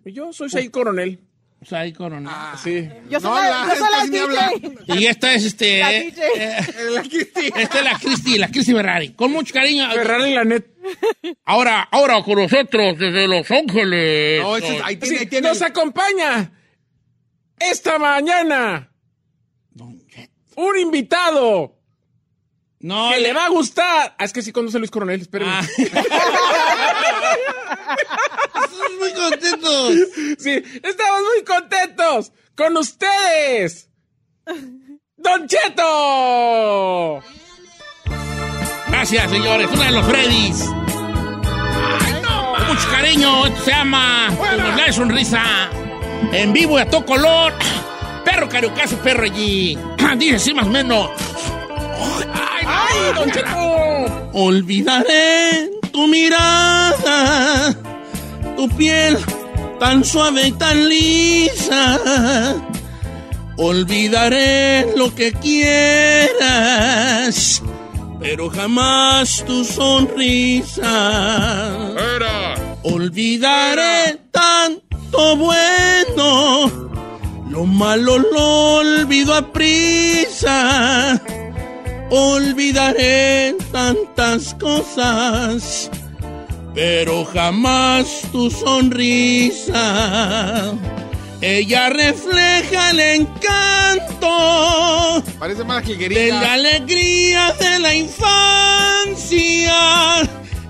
[0.05, 1.21] Y Yo soy Said Coronel.
[1.71, 2.33] Ahí coronel.
[2.61, 2.89] Sí.
[3.09, 4.49] Yo soy No, la, la- yo soy la.
[4.49, 5.01] DJ.
[5.01, 5.79] Y esta es este.
[5.79, 6.23] La eh, DJ.
[6.35, 7.47] eh, La Cristi.
[7.57, 9.13] esta es la Cristi, la Cristi Ferrari.
[9.13, 9.89] Con mucho cariño.
[9.93, 10.67] Ferrari la net.
[11.45, 14.43] Ahora, ahora con nosotros desde Los Ángeles.
[14.43, 15.49] No, ese es- ahí tiene, Sí, ahí tiene.
[15.49, 16.51] nos acompaña
[17.61, 18.91] esta mañana
[19.71, 20.03] Don
[20.57, 21.79] un invitado
[22.83, 24.17] No, que le va a gustar.
[24.19, 25.55] Ah, es que sí conoce a Luis Coronel, espérenme.
[25.55, 25.63] Ah.
[28.65, 29.93] Estamos muy contentos.
[30.39, 33.89] Sí, estamos muy contentos con ustedes.
[35.17, 37.23] Don Cheto.
[38.89, 39.69] Gracias, señores.
[39.73, 40.65] Uno de los Freddys.
[42.57, 43.47] Con mucho cariño.
[43.47, 44.29] Esto se llama
[44.77, 45.71] la sonrisa.
[46.33, 47.53] En vivo y a todo color.
[48.25, 49.79] Perro cariocazo, perro allí.
[50.17, 51.11] Dice así más o menos.
[52.93, 54.31] ¡Ay, ay, don Cheto!
[54.35, 57.75] Olvidaré tu mirada,
[58.57, 59.19] tu piel
[59.79, 61.99] tan suave y tan lisa.
[63.57, 66.43] Olvidaré lo que quieras,
[68.21, 70.91] pero jamás tu sonrisa.
[72.85, 76.71] Olvidaré tanto bueno,
[77.51, 81.21] lo malo lo olvido a prisa.
[82.15, 85.91] Olvidaré tantas cosas,
[86.75, 89.75] pero jamás tu sonrisa.
[91.41, 93.63] Ella refleja el encanto
[95.39, 99.75] Parece más de la alegría de la infancia,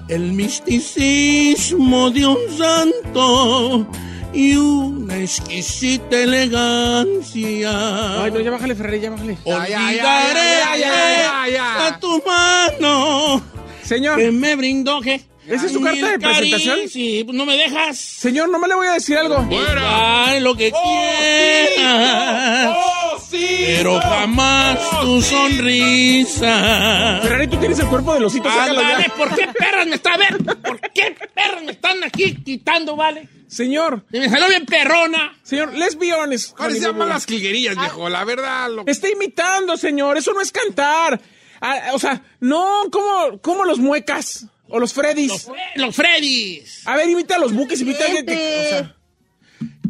[0.09, 3.87] el misticismo de un santo
[4.33, 8.23] y una exquisita elegancia.
[8.25, 9.37] Ay, no, ya bájale, Ferrari, ya bájale.
[9.45, 11.87] Ya, ya, ya, Olvidaré ya, ya, ya, ya.
[11.87, 13.43] a tu mano
[13.83, 16.89] Señor, que me brindó que ¿Esa es su carta de presentación?
[16.89, 17.99] Sí, no me dejas.
[17.99, 19.45] señor, no me le voy a decir algo.
[19.81, 22.69] Ay, lo que quieras.
[22.69, 23.02] ¡Oh, sí!
[23.33, 27.21] Pero jamás tu sonrisa.
[27.23, 29.15] Ferrari, tú tienes el cuerpo del osito, sácalo Ándale, ya.
[29.15, 30.39] ¿por qué perras me está a ver?
[30.39, 33.29] ¿Por qué perras me están aquí quitando, vale?
[33.49, 35.37] Señor, Y me salió bien perrona.
[35.43, 36.57] señor, let's be honest.
[36.57, 38.09] Parecía honey, más las jilguerillas, viejo.
[38.09, 38.85] La verdad, lo...
[38.87, 40.17] Está imitando, señor.
[40.17, 41.21] Eso no es cantar.
[41.61, 44.47] Ah, o sea, no, ¿cómo, cómo los muecas?
[44.69, 45.29] O los Freddys.
[45.29, 46.87] Los, los Freddys.
[46.87, 48.23] A ver, imita a los buques, imita a que.
[48.23, 48.97] O sea,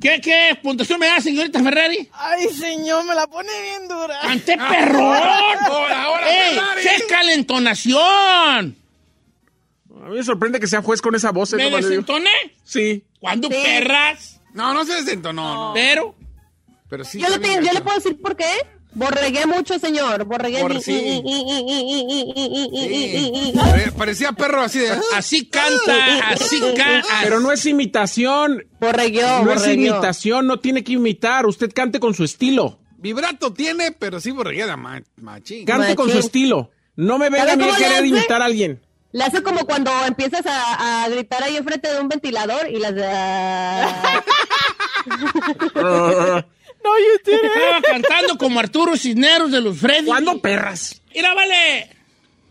[0.03, 2.09] ¿Qué, qué puntuación me da, señorita Ferrari?
[2.13, 4.21] Ay, señor, me la pone bien dura.
[4.23, 5.01] ¡Ante perrón!
[5.17, 6.55] Ahora, ahora, ¡Ey!
[6.57, 6.83] Ferrari.
[6.83, 8.77] ¡Checa la entonación!
[10.05, 11.53] a mí me sorprende que sea juez con esa voz.
[11.53, 11.57] ¿eh?
[11.57, 12.03] ¿Me No vale, digo.
[12.03, 12.31] desentoné?
[12.65, 13.05] Sí.
[13.21, 13.55] ¿Cuándo Sí.
[13.55, 14.41] perras?
[14.53, 15.73] No, no se desentonó, no.
[15.75, 16.17] Pero...
[16.89, 17.21] Pero sí.
[17.21, 18.51] Yo le, tengo- yo le puedo decir por qué.
[18.95, 20.25] Borregué mucho, señor.
[20.25, 20.63] Borregué.
[23.97, 24.91] Parecía perro así de.
[25.15, 27.09] Así canta, así canta.
[27.23, 28.65] Pero no es imitación.
[28.81, 29.45] Borregueó.
[29.45, 31.47] No es imitación, no tiene que imitar.
[31.47, 32.79] Usted cante con su estilo.
[32.99, 35.65] Vibrato tiene, pero sí borreguea machín.
[35.67, 36.71] Cante con su estilo.
[36.95, 38.81] No me venga a mí querer imitar a alguien.
[39.13, 42.95] Le hace como cuando empiezas a, a gritar ahí enfrente de un ventilador y las.
[46.85, 47.45] No, you didn't.
[47.45, 50.07] Estaba cantando como Arturo Cisneros de los Freddy.
[50.07, 51.01] ¿Cuándo perras?
[51.15, 51.97] Mira, vale.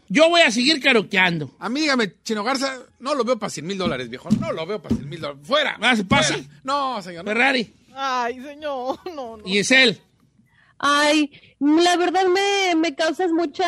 [0.07, 1.51] Yo voy a seguir karaokeando.
[1.59, 4.29] A mí, dígame, Chino Garza, no lo veo para 100 mil dólares, viejo.
[4.39, 5.41] No lo veo para 100 mil dólares.
[5.47, 5.77] ¡Fuera!
[5.81, 6.33] Ah, ¿se pasa?
[6.33, 6.49] Fuera.
[6.63, 7.23] No, señor.
[7.23, 7.31] no.
[7.31, 7.73] Ferrari.
[7.95, 9.43] Ay, señor, no, no.
[9.45, 10.01] Y es él.
[10.83, 13.65] Ay, la verdad me, me causas mucha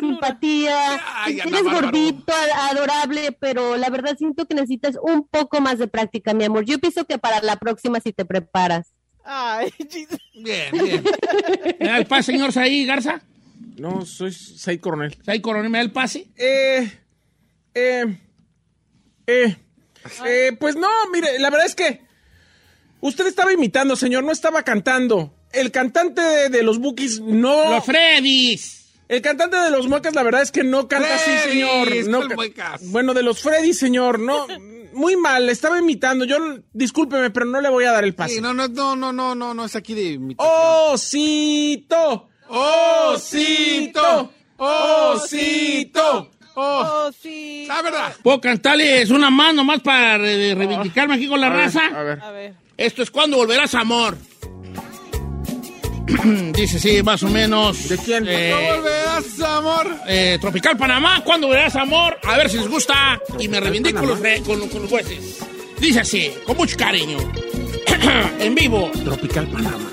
[0.00, 1.00] simpatía.
[1.14, 1.80] Ay, Eres Bárbaro.
[1.82, 2.32] gordito,
[2.70, 6.64] adorable, pero la verdad siento que necesitas un poco más de práctica, mi amor.
[6.64, 8.92] Yo pienso que para la próxima si te preparas.
[9.24, 10.20] Ay, Jesus.
[10.34, 11.04] Bien, bien.
[11.80, 13.22] ¿Me da el pase, señor Saí Garza?
[13.76, 15.16] No, soy Said Coronel.
[15.24, 16.26] Saí Coronel, ¿me da el pase?
[16.36, 16.90] Eh,
[17.74, 18.18] eh,
[19.26, 19.56] eh,
[20.26, 22.02] eh, pues no, mire, la verdad es que
[23.00, 25.34] usted estaba imitando, señor, no estaba cantando.
[25.52, 27.70] El cantante de, de los Bookies no.
[27.70, 28.84] Los Freddys.
[29.08, 31.88] El cantante de los Muecas, la verdad es que no canta así, señor.
[32.08, 32.22] No,
[32.84, 34.46] bueno, de los Freddy, señor, no.
[34.94, 36.24] Muy mal, estaba imitando.
[36.24, 36.36] Yo,
[36.72, 38.36] discúlpeme, pero no le voy a dar el pase.
[38.36, 40.52] Sí, no, no, no, no, no, no, no es aquí de imitación.
[40.92, 42.28] ¡Osito!
[42.48, 44.30] ¡Osito!
[44.56, 46.30] ¡Osito!
[46.56, 47.64] Oh, sí.
[47.66, 48.14] La verdad.
[48.22, 51.86] ¿Puedo cantarles una más nomás para re- reivindicarme aquí con la A ver, raza?
[51.86, 52.20] a ver.
[52.22, 52.54] A ver.
[52.76, 54.16] Esto es cuando volverás amor.
[56.54, 57.88] Dice, sí, más o menos.
[57.88, 58.24] ¿De quién?
[58.28, 59.96] Eh, ¿No volverás, amor?
[60.06, 62.18] eh, Tropical Panamá, ¿cuándo volverás amor?
[62.24, 63.18] A ver si les gusta.
[63.38, 65.38] Y me reivindico con los, re- con, con los jueces.
[65.80, 67.18] Dice así, con mucho cariño.
[68.38, 68.90] en vivo.
[69.04, 69.90] Tropical Panamá.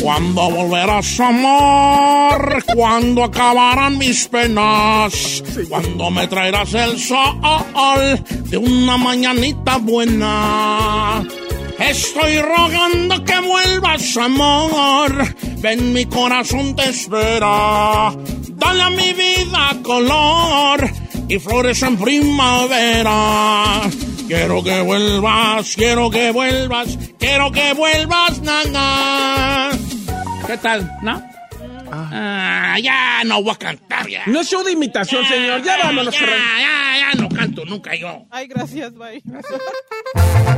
[0.00, 2.62] ¿Cuándo volverás amor?
[2.74, 5.42] ¿Cuándo acabarán mis penas?
[5.68, 11.26] ¿Cuándo me traerás el sol de una mañanita buena?
[11.78, 15.34] Estoy rogando que vuelvas amor.
[15.58, 18.12] Ven, mi corazón te espera.
[18.50, 20.90] Dale a mi vida color
[21.28, 23.82] y flores en primavera.
[24.26, 29.70] Quiero que vuelvas, quiero que vuelvas, quiero que vuelvas, nana.
[30.46, 30.90] ¿Qué tal?
[31.02, 31.22] ¿No?
[31.90, 34.22] Ah, ya no voy a cantar ya.
[34.26, 35.62] No es show de imitación, señor.
[35.62, 36.14] Ya vámonos.
[36.14, 38.26] ya, ya, ya no canto nunca yo.
[38.30, 39.22] Ay, gracias, bye.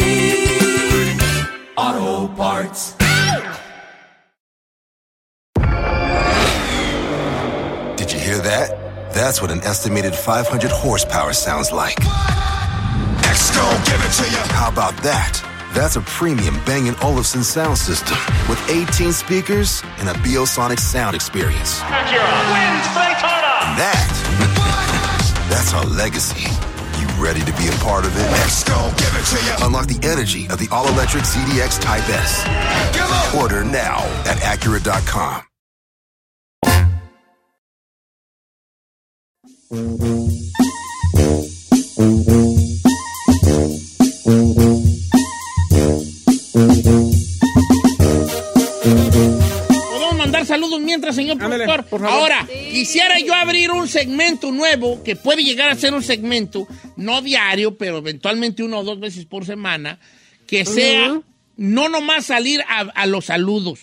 [7.97, 8.69] Did you hear that?
[9.13, 11.97] That's what an estimated 500 horsepower sounds like.
[13.25, 14.53] X-Gon, give it to you.
[14.53, 15.41] How about that?
[15.73, 18.17] That's a premium Bang & Olufsen sound system
[18.47, 21.81] with 18 speakers and a Biosonic sound experience.
[21.81, 26.70] And that, that's our legacy.
[27.21, 28.25] Ready to be a part of it?
[28.41, 29.67] X-Gon, give it to you.
[29.67, 32.43] Unlock the energy of the all-electric ZDX Type S.
[33.35, 35.43] Order now at Acura.com.
[50.51, 51.85] saludos mientras, señor Ándale, productor?
[51.89, 52.15] por favor.
[52.31, 57.21] Ahora, quisiera yo abrir un segmento nuevo que puede llegar a ser un segmento, no
[57.21, 59.99] diario, pero eventualmente una o dos veces por semana,
[60.47, 61.21] que sea
[61.57, 63.79] no nomás salir a, a los saludos.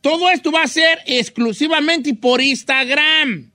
[0.00, 3.50] Todo esto va a ser exclusivamente por Instagram.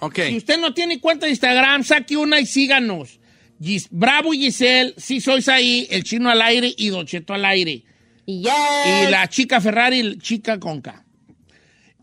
[0.00, 0.18] Ok.
[0.28, 3.18] Si usted no tiene cuenta de Instagram, saque una y síganos.
[3.60, 7.44] Gis- Bravo y Giselle, si sois ahí, el chino al aire y Don Cheto al
[7.44, 7.82] aire.
[8.26, 11.04] Y la chica Ferrari, la chica Conca.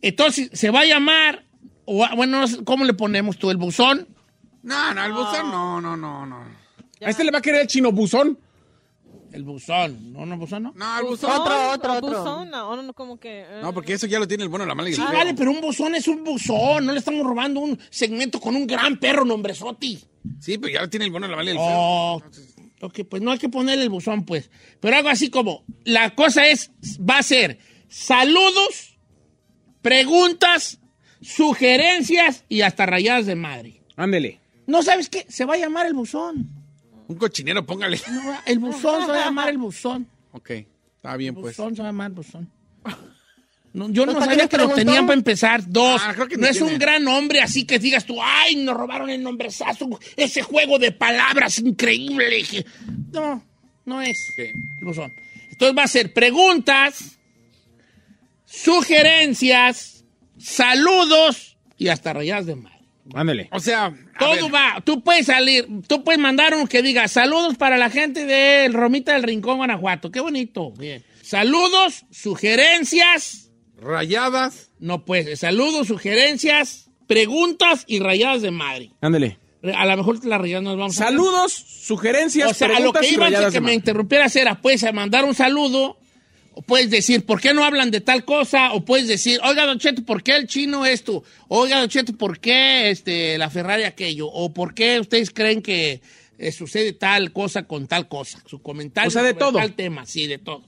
[0.07, 1.45] Entonces, se va a llamar,
[1.85, 3.49] o, bueno, no sé, ¿cómo le ponemos tú?
[3.49, 4.07] ¿El buzón?
[4.61, 6.37] No, no, el buzón no, no, no, no.
[7.01, 8.37] A este le va a querer el chino buzón.
[9.31, 10.13] El buzón.
[10.13, 10.73] No, no, buzón no.
[10.75, 11.31] No, el buzón.
[11.31, 12.19] Otro, otro, otro.
[12.19, 13.41] Buzón, no, no, como que...
[13.41, 13.59] eh.
[13.63, 15.49] No, porque eso ya lo tiene el bueno, la mala y el Sí, vale, pero
[15.49, 16.85] un buzón es un buzón.
[16.85, 19.99] No le estamos robando un segmento con un gran perro nombrezotti.
[20.39, 21.67] Sí, pero ya lo tiene el bueno, la mala y el feo.
[21.67, 22.23] Oh,
[22.81, 24.51] ok, pues no hay que ponerle el buzón, pues.
[24.79, 27.57] Pero algo así como, la cosa es, va a ser
[27.89, 28.94] saludos,
[29.85, 30.79] preguntas,
[31.21, 33.81] sugerencias y hasta rayadas de madre.
[33.95, 34.39] Ándele.
[34.65, 35.27] ¿No sabes qué?
[35.29, 36.49] Se va a llamar el buzón.
[37.07, 38.01] Un cochinero, póngale.
[38.11, 40.07] No, el buzón se va a llamar el buzón.
[40.31, 40.49] Ok,
[40.95, 41.55] está bien, El pues.
[41.55, 42.51] buzón se va a llamar el buzón.
[43.73, 45.61] No, yo no ¿Para qué sabía que lo tenían para empezar.
[45.67, 46.01] Dos.
[46.03, 49.09] Ah, creo que no es un gran nombre, así que digas tú, ay, nos robaron
[49.11, 49.99] el nombrezazo.
[50.17, 52.43] Ese juego de palabras increíble.
[53.11, 53.43] No,
[53.85, 54.39] no es Ok.
[54.39, 55.13] el buzón.
[55.51, 57.14] Entonces va a ser preguntas,
[58.63, 60.05] sugerencias,
[60.37, 62.75] saludos y hasta rayadas de madre.
[63.13, 63.49] Ándele.
[63.51, 64.81] O sea, a Todo va.
[64.83, 69.13] Tú puedes salir, tú puedes mandar uno que diga saludos para la gente del Romita
[69.13, 70.11] del Rincón, Guanajuato.
[70.11, 70.71] Qué bonito.
[70.71, 71.03] Bien.
[71.21, 73.51] Saludos, sugerencias.
[73.77, 74.71] rayadas.
[74.79, 78.91] No, pues, saludos, sugerencias, preguntas y rayadas de madre.
[79.01, 79.37] Ándele.
[79.75, 83.07] A lo mejor las rayadas nos vamos a Saludos, sugerencias, O sea, a lo que
[83.09, 85.97] iba antes que me interrumpieras era, puedes mandar un saludo,
[86.57, 88.71] o puedes decir, ¿por qué no hablan de tal cosa?
[88.71, 91.21] O puedes decir, oiga, Don Cheto, ¿por qué el chino esto?
[91.49, 94.27] Oiga, Don Cheto, ¿por qué este, la Ferrari aquello?
[94.27, 96.01] O ¿por qué ustedes creen que
[96.37, 98.41] eh, sucede tal cosa con tal cosa?
[98.45, 99.59] Su comentario O sea, de sobre todo.
[99.59, 100.63] tal tema, sí, de todo.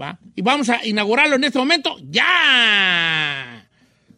[0.00, 0.18] ¿Va?
[0.34, 3.68] Y vamos a inaugurarlo en este momento, ¡ya!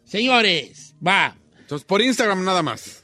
[0.05, 1.35] Señores, va.
[1.59, 3.03] Entonces, por Instagram nada más.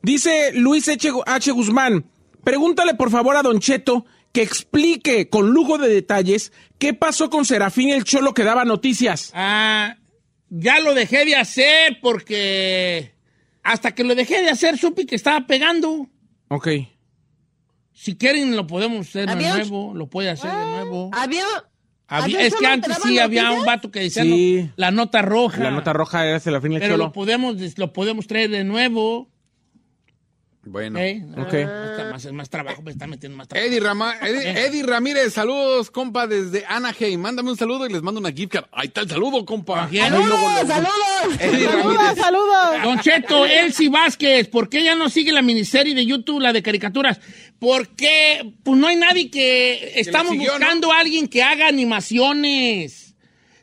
[0.00, 1.10] Dice Luis H.
[1.26, 1.50] H.
[1.52, 2.06] Guzmán,
[2.42, 4.06] pregúntale por favor a Don Cheto
[4.38, 9.32] que explique con lujo de detalles qué pasó con Serafín el Cholo que daba noticias.
[9.34, 9.96] Ah,
[10.48, 13.14] ya lo dejé de hacer porque
[13.64, 16.08] hasta que lo dejé de hacer supe que estaba pegando.
[16.46, 16.68] Ok.
[17.92, 21.10] Si quieren lo podemos hacer de ¿Había- nuevo, lo puede hacer de nuevo.
[21.12, 21.42] Había,
[22.06, 24.62] Había- ¿había es que antes te sí había un vato que decía Sí.
[24.62, 25.64] no, la nota roja.
[25.64, 27.04] La nota roja era Serafín el Pero Cholo.
[27.06, 29.28] lo podemos, lo podemos traer de nuevo.
[30.70, 30.98] Bueno.
[30.98, 31.22] ¿eh?
[31.36, 31.54] Ok.
[31.54, 33.66] Está más, más trabajo, me está metiendo más trabajo.
[33.68, 37.20] Eddie, Rama- Eddie- Eddie Ramírez, saludos, compa, desde Anaheim.
[37.20, 38.66] Mándame un saludo y les mando una gift card.
[38.72, 39.88] Ahí está el saludo, compa.
[39.90, 41.40] ¡Saludos, saludos!
[41.40, 42.82] Eddie Saludos, saludos.
[42.82, 46.62] Don Cheto, Elsie Vázquez, ¿por qué ya no sigue la miniserie de YouTube, la de
[46.62, 47.20] caricaturas?
[47.58, 49.92] Porque pues no hay nadie que...
[49.96, 53.07] Estamos siguió, buscando a alguien que haga animaciones.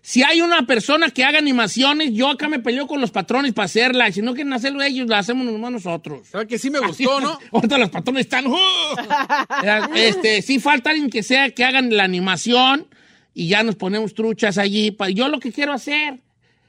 [0.08, 3.66] Si hay una persona que haga animaciones, yo acá me peleo con los patrones para
[3.66, 4.08] hacerla.
[4.08, 6.28] Y si no quieren hacerlo ellos, la hacemos nomás nosotros.
[6.28, 7.40] ¿Sabes que sí me gustó, no?
[7.52, 8.46] Ahorita los patrones están...
[8.46, 8.56] ¡uh!
[9.96, 12.86] este, sí falta alguien que sea que hagan la animación
[13.34, 14.92] y ya nos ponemos truchas allí.
[14.92, 16.22] pa- Yo lo que quiero hacer,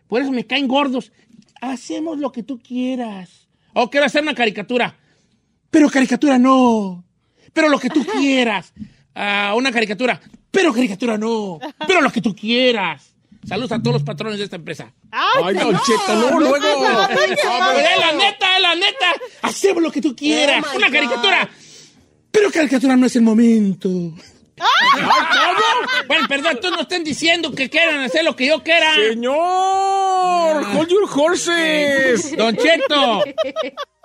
[0.09, 1.13] por eso me caen gordos.
[1.61, 3.49] Hacemos lo que tú quieras.
[3.75, 4.97] O quiero hacer una caricatura.
[5.71, 7.05] Pero caricatura no.
[7.53, 8.73] Pero lo que tú quieras.
[9.15, 10.21] Ah, una caricatura.
[10.51, 11.59] Pero caricatura no.
[11.87, 13.13] Pero lo que tú quieras.
[13.47, 14.93] Saludos a todos los patrones de esta empresa.
[15.13, 16.57] Ay, Don Cheto, no, luego.
[16.59, 19.07] No, es la neta, es la neta.
[19.43, 20.65] Hacemos lo que tú quieras.
[20.73, 21.49] Oh, Una caricatura.
[22.33, 23.89] Pero caricatura no es el momento.
[26.07, 28.95] Bueno, perdón, tú no estén diciendo que quieran hacer lo que yo quiera.
[28.95, 32.37] Señor, hold your horses.
[32.37, 33.23] Don Cheto.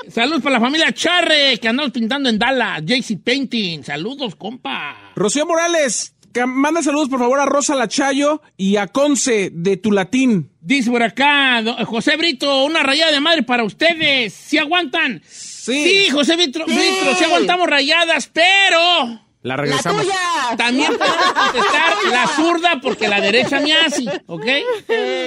[0.09, 2.81] Saludos para la familia Charre, que andamos pintando en Dallas.
[2.85, 3.83] JC Painting.
[3.83, 5.11] Saludos, compa.
[5.15, 6.15] Rocío Morales,
[6.47, 10.51] manda saludos por favor a Rosa Lachayo y a Conce de Tulatín.
[10.61, 14.33] Dice por acá, José Brito, una rayada de madre para ustedes.
[14.33, 15.21] ¿Sí aguantan?
[15.27, 15.83] Sí.
[16.05, 16.73] Sí, José Brito, Sí.
[16.73, 18.79] Brito, sí aguantamos rayadas, pero...
[19.43, 20.03] La ¡La regresamos.
[20.03, 20.15] tuya!
[20.57, 24.45] También podemos contestar la zurda porque la derecha me hace, ¿ok?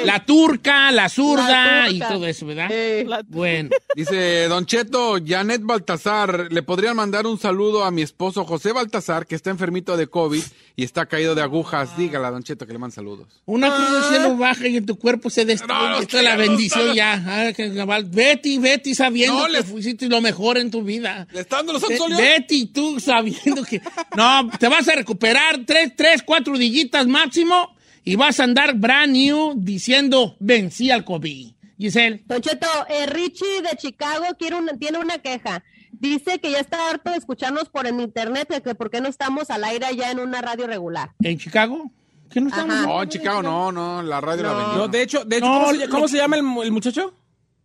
[0.04, 2.68] La turca, la zurda La y todo eso, ¿verdad?
[2.70, 3.70] Eh, Bueno.
[3.94, 9.26] Dice Don Cheto, Janet Baltasar, le podrían mandar un saludo a mi esposo José Baltasar,
[9.26, 10.42] que está enfermito de COVID
[10.76, 11.96] y está caído de agujas.
[11.96, 13.28] Dígale a Don Cheto que le mande saludos.
[13.46, 15.74] Una cruz del cielo baja y en tu cuerpo se destruye.
[15.90, 16.94] No, Esta es la bendición no.
[16.94, 17.22] ya.
[17.26, 18.00] Ah.
[18.04, 21.26] Betty, Betty sabiendo No, que le- fuiste lo mejor en tu vida.
[21.32, 21.82] ¿Le está dando los?
[22.16, 23.80] Betty, tú sabiendo que...
[24.16, 29.12] No, te vas a recuperar tres, tres, cuatro dillitas máximo y vas a andar brand
[29.12, 31.52] new diciendo vencí al COVID.
[31.78, 32.22] Giselle.
[32.26, 35.64] Don Cheto, eh, Richie de Chicago quiere una- tiene una queja.
[35.92, 39.08] Dice que ya está harto de escucharnos por el internet, que, que por qué no
[39.08, 41.12] estamos al aire ya en una radio regular.
[41.20, 41.90] ¿En Chicago?
[42.30, 42.74] ¿Qué no estamos?
[42.76, 42.86] Ajá.
[42.86, 44.76] No, en Chicago no, no, la radio la vendió.
[44.76, 47.14] No, de hecho, de hecho No, ¿cómo, se, cómo se llama el muchacho?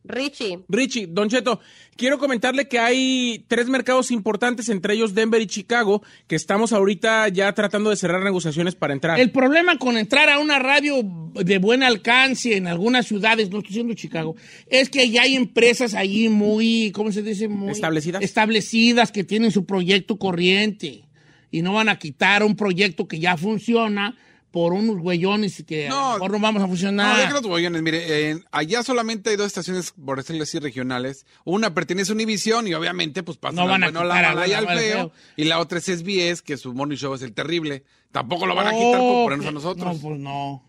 [0.10, 0.60] Richie.
[0.68, 1.60] Richie, Don Cheto,
[1.96, 7.28] quiero comentarle que hay tres mercados importantes, entre ellos Denver y Chicago, que estamos ahorita
[7.30, 9.20] ya tratando de cerrar negociaciones para entrar.
[9.20, 11.02] El problema con entrar a una radio
[11.34, 14.36] de buen alcance en algunas ciudades, no estoy diciendo Chicago,
[14.68, 17.48] es que ya hay empresas allí muy, ¿cómo se dice?
[17.48, 18.24] Muy ¿Establecidas?
[18.24, 21.06] Establecidas que tienen su proyecto corriente
[21.52, 24.18] y no van a quitar un proyecto que ya funciona
[24.52, 25.96] por unos güeyones que a No.
[26.08, 27.18] lo mejor no vamos a No, funcionar.
[27.18, 27.82] deja los bollones.
[27.84, 31.26] Mire, eh, allá solamente hay dos estaciones, por decirlo así, regionales.
[31.44, 34.48] Una pertenece a Univision y obviamente pues pasa No la van a bueno, la mala
[34.48, 35.12] y al feo.
[35.36, 37.84] Y la otra es SBS, que su morning show es el terrible.
[38.12, 39.96] Tampoco lo van a quitar por Oh, ponernos a nosotros.
[39.96, 40.64] No, pues no.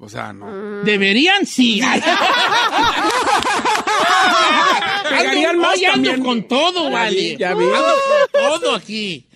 [0.00, 0.82] O sea, no.
[0.82, 1.80] Deberían sí.
[5.08, 7.36] Pegarían más ando con todo, vale.
[7.36, 7.64] ya vi.
[7.64, 7.94] Ando
[8.32, 9.26] con todo aquí.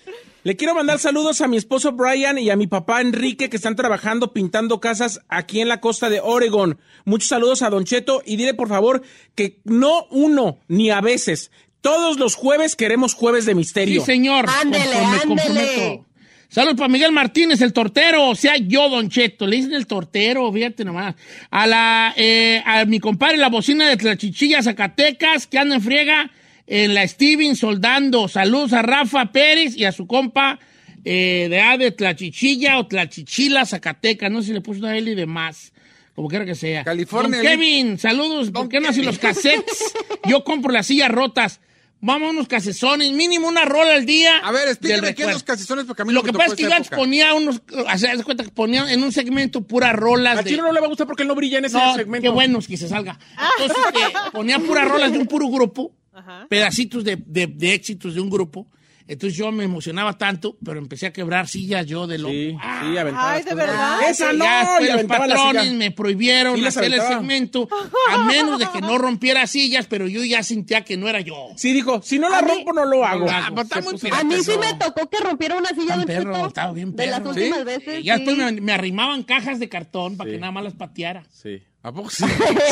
[0.43, 3.75] Le quiero mandar saludos a mi esposo Brian y a mi papá Enrique que están
[3.75, 6.79] trabajando pintando casas aquí en la costa de Oregon.
[7.03, 9.01] Muchos saludos a Don Cheto y dile por favor
[9.35, 11.51] que no uno ni a veces.
[11.81, 13.99] Todos los jueves queremos jueves de misterio.
[13.99, 14.45] Sí, señor.
[14.49, 15.27] Ándele, ándele.
[15.27, 16.05] comprometo.
[16.47, 18.29] Saludos para Miguel Martínez, el tortero.
[18.29, 19.45] O sea, yo, Don Cheto.
[19.45, 21.15] Le dicen el tortero, fíjate nomás.
[21.51, 26.31] A la, eh, a mi compadre, la bocina de Tlachichilla, Zacatecas, que anda en friega
[26.69, 28.27] en la Steven soldando.
[28.27, 30.59] Saludos a Rafa Pérez y a su compa
[31.03, 34.31] eh, de A de Tlachichilla o Tlachichila, Zacatecas.
[34.31, 35.73] No sé si le puso una L y demás.
[36.15, 36.83] Como quiera que sea.
[36.83, 38.51] California, Don Kevin, saludos.
[38.51, 39.93] ¿Por qué no hacen los cassettes?
[40.27, 41.59] Yo compro las sillas rotas.
[42.01, 44.37] Vamos a unos casezones, mínimo una rola al día.
[44.37, 46.55] A ver, del explíquame qué es los casizones, porque a mí Lo que pasa es
[46.55, 49.93] que yo ponía unos, o sea, haz de cuenta que ponía en un segmento puras
[49.93, 50.51] rolas Al de...
[50.51, 52.23] chino no le va a gustar porque él no brilla en ese No, segmento.
[52.23, 53.19] qué bueno que se salga.
[53.59, 56.47] Entonces, eh, ponía puras rolas de un puro grupo, Ajá.
[56.49, 58.67] pedacitos de, de- de éxitos de un grupo.
[59.07, 62.29] Entonces yo me emocionaba tanto, pero empecé a quebrar sillas yo de lo...
[62.29, 62.83] Sí, ¡Ah!
[62.85, 63.97] sí, aventaba Ay, ¿de verdad?
[64.07, 67.67] Esa no, ya después y los patrones me prohibieron Sí, hacer el segmento,
[68.11, 71.47] a menos de que no rompiera sillas, pero yo ya sentía que no era yo.
[71.55, 73.25] Sí, dijo, si no la A mí- rompo, no lo hago.
[73.25, 76.33] Está muy pirata A mí sí me tocó que rompiera una silla de un perro,
[76.35, 76.47] cheto.
[76.47, 77.65] estaba bien De las últimas ¿Sí?
[77.65, 78.03] veces.
[78.03, 78.23] Ya sí.
[78.25, 81.23] después me, me arrimaban cajas de cartón para que nada más las pateara.
[81.31, 81.63] Sí.
[81.81, 82.25] ¿A poco sí?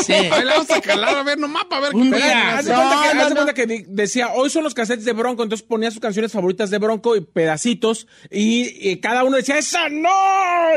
[0.05, 0.11] Sí.
[0.13, 2.11] Ahí la vamos a calar a ver nomás para ver qué día.
[2.11, 2.61] pega.
[2.61, 2.73] No, cuenta
[3.07, 3.35] que, no, haz de no.
[3.35, 6.77] cuenta que decía, hoy son los cassettes de Bronco, entonces ponía sus canciones favoritas de
[6.77, 10.09] Bronco y pedacitos, y, y cada uno decía, ¡esa no!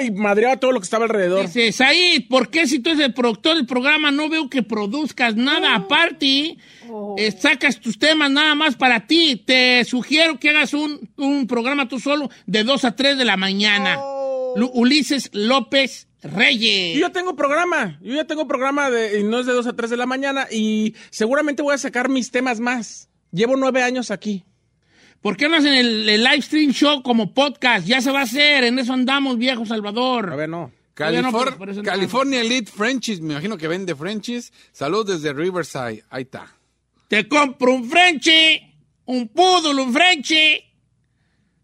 [0.01, 1.47] Y madreaba todo lo que estaba alrededor.
[1.47, 5.35] Dice, Said, ¿por qué si tú eres el productor del programa no veo que produzcas
[5.35, 6.57] nada aparte?
[7.19, 9.43] Eh, sacas tus temas nada más para ti.
[9.45, 13.37] Te sugiero que hagas un, un programa tú solo de 2 a 3 de la
[13.37, 13.97] mañana.
[14.57, 16.95] Lu- Ulises López Reyes.
[16.95, 19.73] Yo ya tengo programa, yo ya tengo programa de, y no es de 2 a
[19.75, 23.09] 3 de la mañana, y seguramente voy a sacar mis temas más.
[23.33, 24.45] Llevo nueve años aquí.
[25.21, 27.87] ¿Por qué no hacen el, el live stream show como podcast?
[27.87, 30.33] Ya se va a hacer, en eso andamos, viejo Salvador.
[30.33, 30.73] A ver, no.
[30.95, 34.53] California Elite Frenchies, me imagino que vende Frenchies.
[34.73, 36.05] Saludos desde Riverside.
[36.11, 36.53] Ahí está.
[37.09, 38.61] Te compro un Frenchy,
[39.07, 40.63] un poodle, un Frenchy.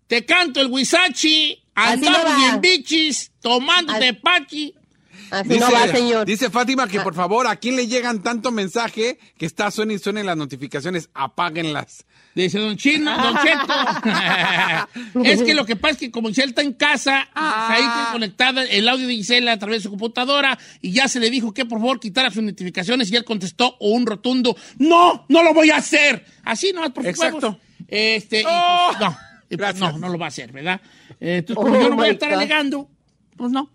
[0.06, 1.62] Te canto el Wisachi.
[1.74, 4.74] Andamos bien bichis, tomando tepachi.
[5.30, 6.24] Así no va, señor.
[6.26, 9.98] dice Fátima que por favor, ¿a quién le llegan tanto mensaje que está suena y
[9.98, 11.08] suena las notificaciones?
[11.14, 12.04] Apáguenlas.
[12.34, 15.24] Dice Don Chino, Don Cheto.
[15.24, 18.62] es que lo que pasa es que como Giselle está en casa, ahí está conectada
[18.64, 21.64] el audio de Gisela a través de su computadora y ya se le dijo que
[21.64, 25.78] por favor quitara sus notificaciones y él contestó un rotundo, no, no lo voy a
[25.78, 26.24] hacer.
[26.44, 27.58] Así nomás por Exacto.
[27.88, 28.92] Este, y pues, Oh.
[29.00, 29.18] no,
[29.50, 30.80] y pues, no, no lo va a hacer, ¿verdad?
[31.20, 32.36] Eh, Entonces, como Oh, yo no voy a estar God.
[32.38, 32.90] alegando,
[33.36, 33.70] pues no.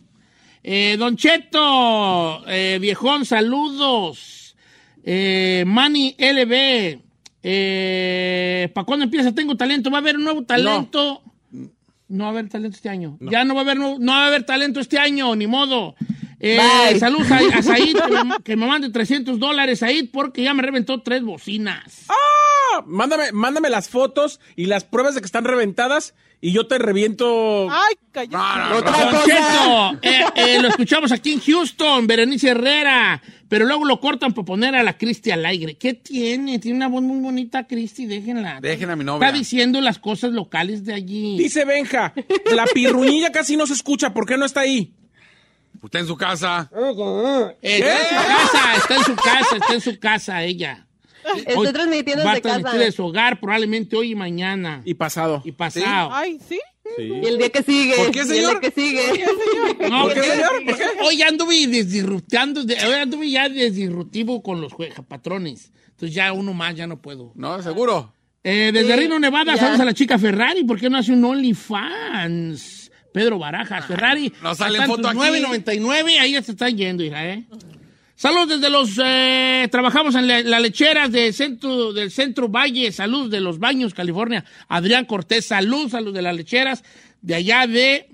[0.63, 4.55] Eh, don Cheto, eh, viejón, saludos.
[5.03, 6.99] Eh, Manny LB,
[7.43, 9.89] eh, ¿para cuándo empieza Tengo Talento?
[9.89, 11.23] ¿Va a haber un nuevo talento?
[12.07, 13.17] No, va a haber talento este año.
[13.21, 15.95] Ya no va a haber no va a haber talento este año, ni modo.
[16.43, 20.53] Eh, saludos a, a Said, que me, que me mande 300 dólares, Said, porque ya
[20.55, 22.05] me reventó tres bocinas.
[22.09, 26.79] Ah, Mándame, mándame las fotos y las pruebas de que están reventadas y yo te
[26.79, 27.67] reviento.
[27.69, 28.75] Ay, cállate.
[28.75, 29.25] Otra Don cosa.
[29.25, 34.45] Cheto, eh, eh, lo escuchamos aquí en Houston, Berenice Herrera, pero luego lo cortan por
[34.45, 35.75] poner a la Cristi al aire.
[35.75, 36.57] ¿Qué tiene?
[36.57, 38.59] Tiene una voz muy bonita, Cristi, déjenla.
[38.61, 39.27] Dejen a mi novia.
[39.27, 41.37] Está diciendo las cosas locales de allí.
[41.37, 42.13] Dice Benja,
[42.51, 44.93] la pirruñilla casi no se escucha, ¿por qué no está ahí?
[45.83, 46.69] Está en su casa.
[47.61, 50.87] Eh, está en su casa, está en su casa, está en su casa ella.
[51.35, 52.77] Estoy Hoy transmitiendo Va a transmitir casa.
[52.85, 54.81] de su hogar probablemente hoy y mañana.
[54.85, 55.41] Y pasado.
[55.45, 56.09] Y pasado.
[56.11, 56.59] Ay, ¿sí?
[56.97, 57.95] Y el día que sigue.
[57.95, 58.59] ¿Por qué, y el señor?
[58.59, 59.25] día que sigue.
[59.89, 60.65] No, ¿Por qué, señor?
[60.65, 60.83] ¿Por qué?
[61.03, 64.73] Hoy anduve desdirruptando, de- hoy anduve ya desdirrutivo con los
[65.07, 65.71] patrones.
[65.91, 67.31] Entonces ya uno más, ya no puedo.
[67.35, 68.13] No, seguro.
[68.43, 69.59] Eh, desde Sí, Reno, Nevada, ya.
[69.61, 70.63] saludos a la chica Ferrari.
[70.63, 72.80] ¿Por qué no hace un OnlyFans?
[73.13, 74.31] Pedro Barajas, Ferrari.
[74.41, 75.17] no sale están foto aquí.
[75.17, 77.43] 9.99, ahí ya se están yendo, hija, ¿eh?
[78.15, 78.91] Saludos desde los...
[79.03, 82.91] eh, trabajamos en la- las lecheras de centro, del Centro Valle.
[82.91, 84.45] Saludos de los Baños, California.
[84.67, 86.83] Adrián Cortés, saludos a los de las lecheras
[87.21, 88.09] de allá de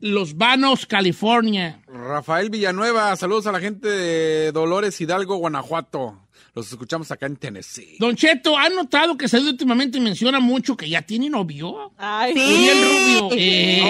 [0.00, 1.80] Los Vanos, California.
[1.86, 6.18] Rafael Villanueva, saludos a la gente de Dolores Hidalgo, Guanajuato.
[6.54, 7.96] Los escuchamos acá en Tennessee.
[8.00, 11.92] Don Cheto, ¿ha notado que Said últimamente menciona mucho que ya tiene novio?
[11.96, 12.40] Ay, Sí.
[12.40, 13.28] Y el rubio.
[13.32, 13.82] ¡Eh!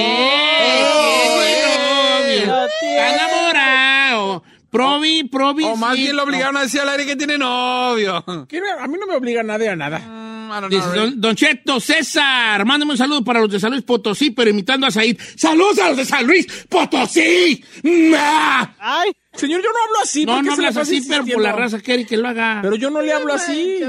[0.61, 2.47] ¡Tiene novio!
[2.63, 2.97] Lo tiene.
[3.09, 4.43] ¡Está enamorado!
[4.71, 5.65] Provi, provi.
[5.65, 8.25] O más bien lo obligaron a decir al aire que tiene novio.
[8.49, 10.01] ¿Qué me- A mí no me obliga nadie a nada.
[10.57, 13.71] I don't Dice know, don, don Cheto, César, mándame un saludo para los de San
[13.73, 15.17] Luis Potosí, pero imitando a Said.
[15.37, 17.65] ¡Saludos a los de San Luis Potosí!
[18.79, 20.25] Ay, Señor, yo no hablo así.
[20.27, 22.61] No, ¿por qué no hablas así, pero por la raza quiere que lo haga.
[22.63, 23.81] Pero yo no le hablo así.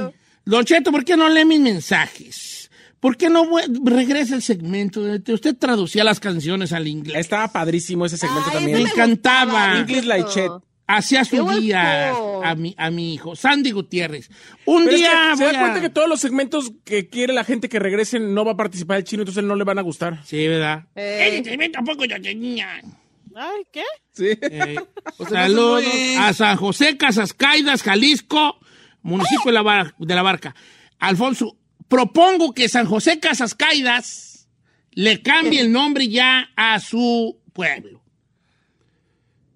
[0.46, 2.70] Don Cheto, ¿por qué no lee mis mensajes?
[3.00, 3.48] ¿Por qué no
[3.84, 5.02] regresa el segmento?
[5.02, 7.18] de- Usted traducía las canciones al inglés.
[7.22, 8.84] Estaba padrísimo ese segmento Ay, también.
[8.84, 9.80] Me encantaba.
[9.80, 10.64] English like Cheto.
[10.96, 12.12] Hacía su día
[12.44, 14.30] a mi, a mi hijo, Sandy Gutiérrez.
[14.66, 17.34] Un Pero es día que se da a- cuenta que todos los segmentos que quiere
[17.34, 19.82] la gente que regresen no va a participar el chino, entonces no le van a
[19.84, 20.24] gustar.
[20.26, 20.86] Sí, ¿verdad?
[20.96, 21.42] Eh.
[21.46, 22.82] Segmento tampoco yo tenía.
[23.36, 23.84] ay, ¿qué?
[24.14, 24.28] Sí.
[24.42, 24.76] Eh,
[25.18, 25.84] O sea, saludos
[26.20, 28.60] a San José Casascaidas, Jalisco,
[29.02, 30.56] municipio de la, Bar- de la Barca.
[31.00, 34.48] Alfonso, propongo que San José Casascaidas
[34.94, 38.01] le cambie el nombre ya a su pueblo.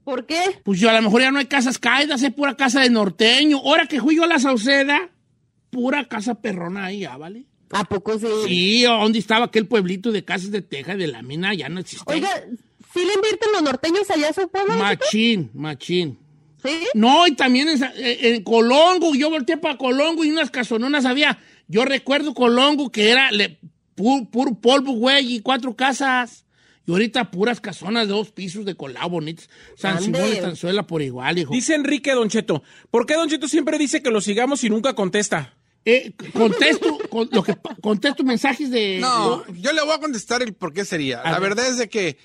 [0.06, 0.39] ¿Por qué?
[0.64, 3.58] Pues yo a lo mejor ya no hay casas caídas, es pura casa de norteño.
[3.58, 5.10] Ahora que fui yo a la Sauceda,
[5.72, 7.45] pura casa perrona ahí, ya, ¿vale?
[7.72, 8.28] ¿A poco sí?
[8.47, 11.53] Sí, ¿dónde estaba aquel pueblito de casas de teja de la mina?
[11.53, 12.06] Ya no existe.
[12.10, 12.30] Oiga,
[12.93, 14.76] ¿sí le invierten los norteños allá a su pueblo?
[14.76, 16.20] Machín, machín.
[16.64, 16.88] ¿Sí?
[16.93, 21.39] No, y también en, Colongo, yo volteé para Colongo y unas casononas había.
[21.68, 23.60] Yo recuerdo Colongo que era, le
[23.97, 26.45] pu- puro polvo, güey, y cuatro casas.
[26.88, 29.50] Y ahorita puras casonas de dos pisos de colado bonitos.
[29.76, 30.02] San.
[30.02, 31.52] Simón y Tanzuela por igual, hijo.
[31.54, 32.62] Dice Enrique Don Cheto,
[32.92, 35.58] ¿por qué Don Cheto siempre dice que lo sigamos y nunca contesta?
[35.84, 38.98] Eh, contesto, con- lo que, contesto mensajes de...
[39.00, 41.22] No, yo le voy a contestar el por qué sería.
[41.22, 41.50] A La ver.
[41.50, 42.18] verdad es de que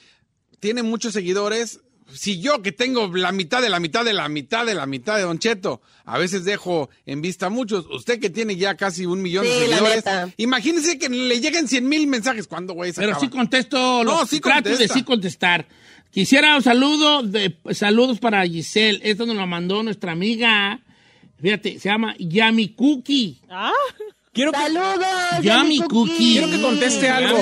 [0.60, 1.80] tiene muchos seguidores.
[2.14, 5.16] Si yo que tengo la mitad de la mitad de la mitad de la mitad
[5.16, 7.86] de Don Cheto, a veces dejo en vista a muchos.
[7.90, 10.30] Usted que tiene ya casi un millón de Sí, seguidores, neta.
[10.36, 12.46] imagínese que le lleguen 100 mil mensajes.
[12.46, 12.92] ¿Cuándo, güey?
[12.92, 13.20] Pero acaba?
[13.24, 15.66] sí contesto, No, los, sí trato de sí contestar.
[16.10, 19.00] Quisiera un saludo, de, saludos para Giselle.
[19.02, 20.80] Esta nos la mandó nuestra amiga,
[21.40, 23.40] fíjate, se llama Yami Cookie.
[23.48, 23.70] Ah,
[24.32, 25.06] Quiero que, Saludos.
[25.42, 26.16] Yummy cookie.
[26.34, 27.38] quiero que conteste algo.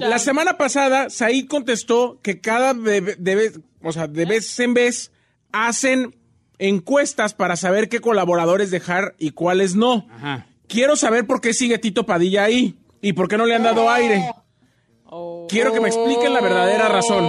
[0.00, 4.74] La semana pasada, Said contestó que cada de, de vez, o sea, de vez en
[4.74, 5.12] vez
[5.52, 6.16] hacen
[6.58, 10.06] encuestas para saber qué colaboradores dejar y cuáles no.
[10.10, 10.46] Ajá.
[10.66, 13.88] Quiero saber por qué sigue Tito Padilla ahí y por qué no le han dado
[13.90, 14.28] aire.
[15.06, 15.46] oh.
[15.48, 17.24] Quiero que me expliquen la verdadera razón.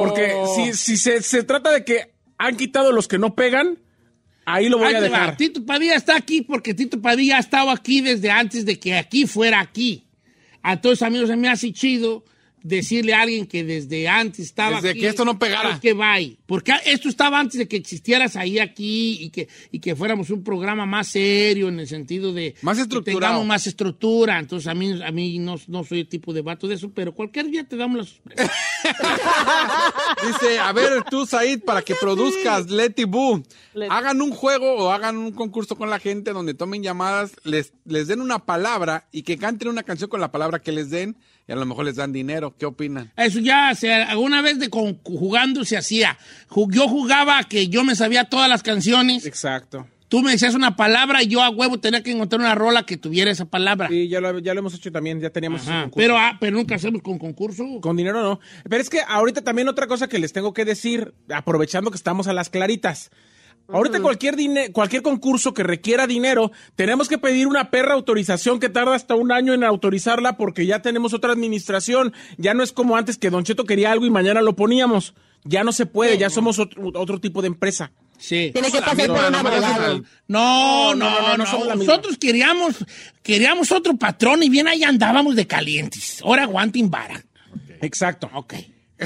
[0.00, 3.78] Porque si, si se, se trata de que han quitado los que no pegan,
[4.46, 5.00] ahí lo voy a va.
[5.00, 5.36] dejar.
[5.36, 9.26] Tito Padilla está aquí porque Tito Padilla ha estado aquí desde antes de que aquí
[9.26, 10.04] fuera aquí.
[10.62, 12.24] A todos amigos se me hace chido
[12.66, 15.78] decirle a alguien que desde antes estaba Desde aquí, que esto no pegara.
[15.80, 16.36] que bye.
[16.46, 20.42] Porque esto estaba antes de que existieras ahí aquí y que, y que fuéramos un
[20.42, 23.20] programa más serio en el sentido de Más que estructurado.
[23.20, 24.38] tengamos más estructura.
[24.38, 27.14] Entonces a mí, a mí no, no soy el tipo de vato de eso, pero
[27.14, 28.52] cualquier día te damos la sorpresa.
[30.26, 33.42] Dice, a ver tú, Said, para que produzcas Letty Boo,
[33.90, 38.08] hagan un juego o hagan un concurso con la gente donde tomen llamadas, les, les
[38.08, 41.16] den una palabra y que canten una canción con la palabra que les den
[41.48, 42.54] y a lo mejor les dan dinero.
[42.58, 43.12] ¿Qué opinan?
[43.16, 46.18] Eso ya, se, alguna vez de con- jugando se hacía.
[46.70, 49.26] Yo jugaba que yo me sabía todas las canciones.
[49.26, 49.86] Exacto.
[50.08, 52.96] Tú me decías una palabra y yo a huevo tenía que encontrar una rola que
[52.96, 53.88] tuviera esa palabra.
[53.88, 55.96] Sí, ya lo, ya lo hemos hecho también, ya teníamos ese Ajá, concurso.
[56.06, 57.64] pero, ah, pero nunca hacemos con concurso.
[57.80, 58.38] Con dinero no.
[58.68, 62.28] Pero es que ahorita también otra cosa que les tengo que decir, aprovechando que estamos
[62.28, 63.10] a las claritas.
[63.68, 64.36] Ahorita cualquier,
[64.72, 69.32] cualquier concurso que requiera dinero, tenemos que pedir una perra autorización que tarda hasta un
[69.32, 72.12] año en autorizarla porque ya tenemos otra administración.
[72.36, 75.14] Ya no es como antes que Don Cheto quería algo y mañana lo poníamos.
[75.44, 77.92] Ya no se puede, ya somos otro, otro tipo de empresa.
[78.18, 78.50] Sí.
[78.52, 80.02] Tiene que pasar por un abogado.
[80.28, 81.92] No, no, No, no, no, no, no somos la misma.
[81.92, 82.76] Nosotros queríamos,
[83.22, 86.22] queríamos otro patrón y bien ahí andábamos de calientes.
[86.22, 87.24] Ahora aguanten vara.
[87.80, 88.30] Exacto.
[88.34, 88.54] Ok.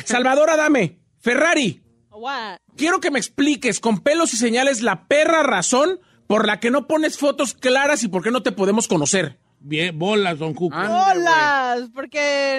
[0.04, 1.80] Salvador Adame, Ferrari,
[2.20, 2.58] What?
[2.76, 6.86] quiero que me expliques con pelos y señales la perra razón por la que no
[6.86, 9.38] pones fotos claras y por qué no te podemos conocer.
[9.58, 10.76] Bien, bolas, don Cuco.
[10.76, 12.58] Hola, porque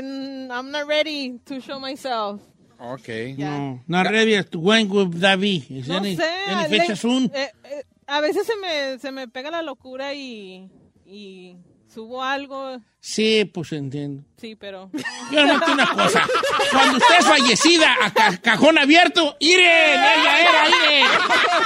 [0.52, 2.42] I'm not ready to show myself.
[2.80, 3.08] Ok.
[3.38, 3.58] Ya.
[3.58, 5.64] No, no ready to win with David.
[5.88, 6.24] No Any- sé.
[6.48, 7.32] any le- soon?
[7.34, 10.70] eh, eh, a veces se me, se me pega la locura y,
[11.06, 11.56] y
[11.94, 12.80] subo algo.
[13.00, 14.24] Sí, pues entiendo.
[14.40, 14.90] Sí, pero.
[15.32, 16.24] Yo no una cosa.
[16.72, 19.66] Cuando usted es fallecida a ca- cajón abierto, ¡Iren!
[19.66, 21.08] ¡Ella era, Iren!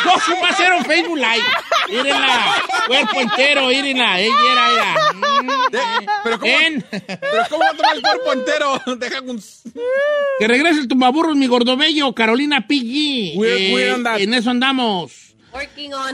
[0.05, 1.43] No, va a ser un Facebook Live.
[1.89, 2.55] ¡Írenla!
[2.87, 4.19] Cuerpo entero, írenla.
[4.19, 4.95] Ella era, era.
[5.71, 6.85] De- pero ¿cómo, Ven.
[6.89, 8.81] pero ¿cómo va a tomar el cuerpo entero?
[8.97, 9.41] Deja un...
[10.39, 13.33] Que regrese el tumbaburros, mi gordobello, Carolina Piggy.
[13.35, 14.19] We're- we're on that.
[14.19, 15.34] en eso andamos.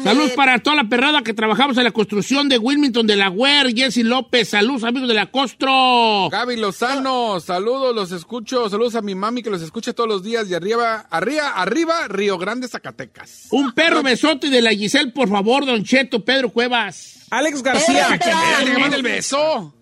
[0.03, 3.73] Saludos para toda la perrada que trabajamos en la construcción de Wilmington de la Guer,
[3.75, 4.49] Jesse López.
[4.49, 6.29] Saludos, amigos de la Costro.
[6.31, 8.69] Gaby Lozano, saludos, los escucho.
[8.69, 10.49] Saludos a mi mami que los escucha todos los días.
[10.49, 13.47] Y arriba, arriba, arriba, Río Grande, Zacatecas.
[13.51, 17.25] Un perro besote de la Giselle, por favor, Don Cheto, Pedro Cuevas.
[17.31, 18.13] Alex García.
[18.13, 19.73] Espérate, que mande el beso.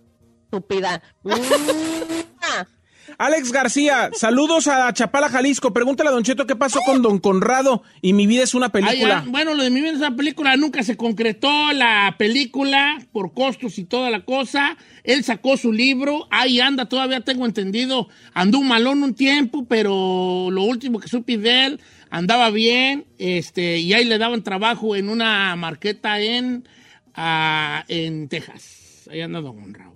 [0.45, 1.01] Estúpida.
[3.19, 5.73] Alex García, saludos a Chapala, Jalisco.
[5.73, 9.25] Pregúntale a Don Cheto qué pasó con Don Conrado y Mi vida es una película.
[9.27, 13.77] bueno, lo de mi vida es una película nunca se concretó la película por costos
[13.77, 14.77] y toda la cosa.
[15.03, 18.07] Él sacó su libro, ahí anda, todavía tengo entendido.
[18.33, 23.79] Andó un malón un tiempo, pero lo último que supe de él andaba bien, este,
[23.79, 26.65] y ahí le daban trabajo en una marqueta en,
[27.15, 29.09] ah, en Texas.
[29.11, 29.88] Ahí anda Don Raúl.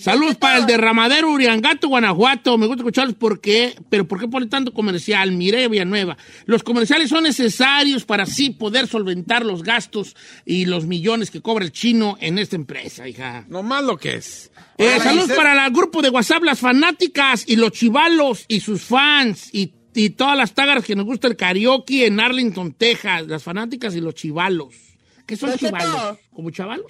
[0.00, 2.56] Saludos para el derramadero Uriangato, Guanajuato.
[2.56, 5.32] Me gusta escucharlos porque, pero ¿por qué pone tanto comercial?
[5.32, 6.16] Mire, Villanueva.
[6.46, 11.66] Los comerciales son necesarios para así poder solventar los gastos y los millones que cobra
[11.66, 13.44] el chino en esta empresa, hija.
[13.48, 14.50] No más lo que es.
[14.78, 19.50] Eh, saludos para el grupo de WhatsApp, las fanáticas y los chivalos y sus fans
[19.52, 23.26] y, y todas las tágaras que nos gusta el karaoke en Arlington, Texas.
[23.26, 24.74] Las fanáticas y los chivalos.
[25.26, 26.18] ¿Qué son chivalos?
[26.32, 26.86] ¿Como chavalos?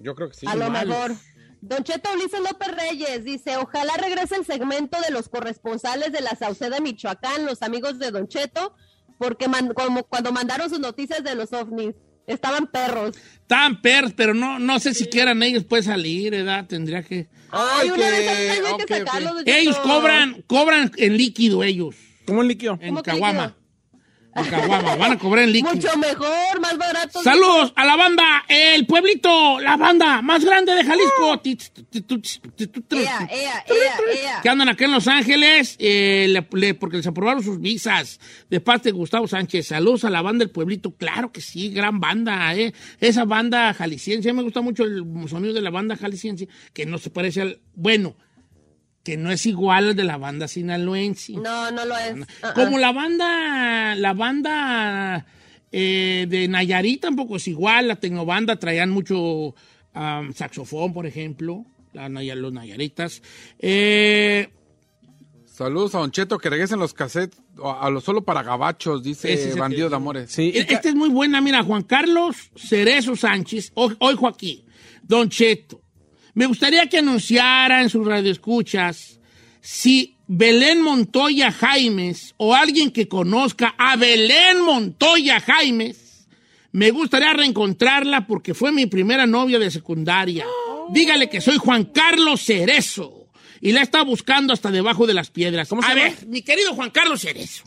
[0.00, 0.46] Yo creo que sí.
[0.46, 1.14] a lo mejor.
[1.60, 6.36] Don Cheto Ulises López Reyes dice, ojalá regrese el segmento de los corresponsales de la
[6.36, 8.74] Sauceda Michoacán, los amigos de Don Cheto,
[9.18, 11.94] porque man- como cuando mandaron sus noticias de los ovnis.
[12.28, 13.16] Estaban perros.
[13.40, 16.66] Estaban perros, pero no, no sé si quieran ellos pueden salir, ¿verdad?
[16.66, 17.26] Tendría que...
[17.50, 19.36] Ay, una de esas que- sacarlos.
[19.38, 19.50] Cheto.
[19.50, 21.96] Ellos cobran, cobran en líquido ellos,
[22.26, 22.74] ¿Cómo el líquido?
[22.82, 23.56] en ¿Cómo que caguama.
[24.44, 25.74] Caguama, van a cobrar en líquido.
[25.74, 27.22] Mucho mejor, más barato.
[27.22, 31.40] Saludos a la banda, el pueblito, la banda más grande de Jalisco.
[32.90, 34.40] Ea, ea, ea, ea.
[34.42, 38.20] Que andan acá en Los Ángeles, eh, le- le- porque les aprobaron sus visas
[38.50, 39.68] de parte de Gustavo Sánchez.
[39.68, 42.72] Saludos a la banda del pueblito, claro que sí, gran banda, eh.
[43.00, 47.10] Esa banda jalisciense, me gusta mucho el sonido de la banda jalisciense, que no se
[47.10, 48.16] parece al, bueno,
[49.08, 51.32] que no es igual al de la banda sinaloense.
[51.32, 52.14] No, no lo es.
[52.54, 55.24] Como la banda, la banda
[55.72, 59.54] eh, de Nayarit tampoco es igual, la tecnobanda traían mucho
[60.34, 63.22] saxofón, por ejemplo, la los Nayaritas.
[63.58, 64.50] Eh,
[65.46, 69.48] Saludos a Don Cheto, que regresen los cassettes a, lo solo para gabachos, dice Ese
[69.48, 70.30] es el Bandido que- de Amores.
[70.30, 74.66] Sí, esta es muy buena, mira, Juan Carlos Cerezo Sánchez, hoy, hoy Joaquín,
[75.02, 75.80] Don Cheto.
[76.38, 79.18] Me gustaría que anunciara en sus radioescuchas
[79.60, 86.28] si Belén Montoya Jaimes o alguien que conozca a Belén Montoya Jaimes,
[86.70, 90.46] me gustaría reencontrarla porque fue mi primera novia de secundaria.
[90.90, 93.26] Dígale que soy Juan Carlos Cerezo
[93.60, 95.68] y la está buscando hasta debajo de las piedras.
[95.68, 96.04] ¿Cómo se a llama?
[96.04, 97.64] ver, mi querido Juan Carlos Cerezo,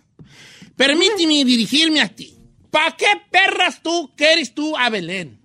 [0.77, 2.37] permíteme dirigirme a ti.
[2.69, 5.40] ¿Para qué perras tú quieres tú a Belén?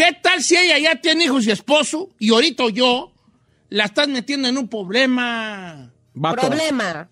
[0.00, 3.12] ¿Qué tal si ella ya tiene hijos y esposo y ahorita yo
[3.68, 5.92] la estás metiendo en un problema?
[6.14, 7.10] vato, Problema.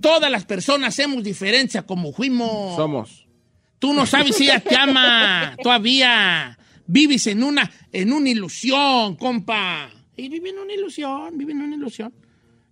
[0.00, 2.74] Todas las personas hacemos diferencia como fuimos.
[2.74, 3.28] somos.
[3.78, 6.58] Tú no sabes si ella te ama todavía.
[6.84, 9.88] Vives en una, en una ilusión, compa.
[10.16, 12.12] Y vive en una ilusión, vive en una ilusión.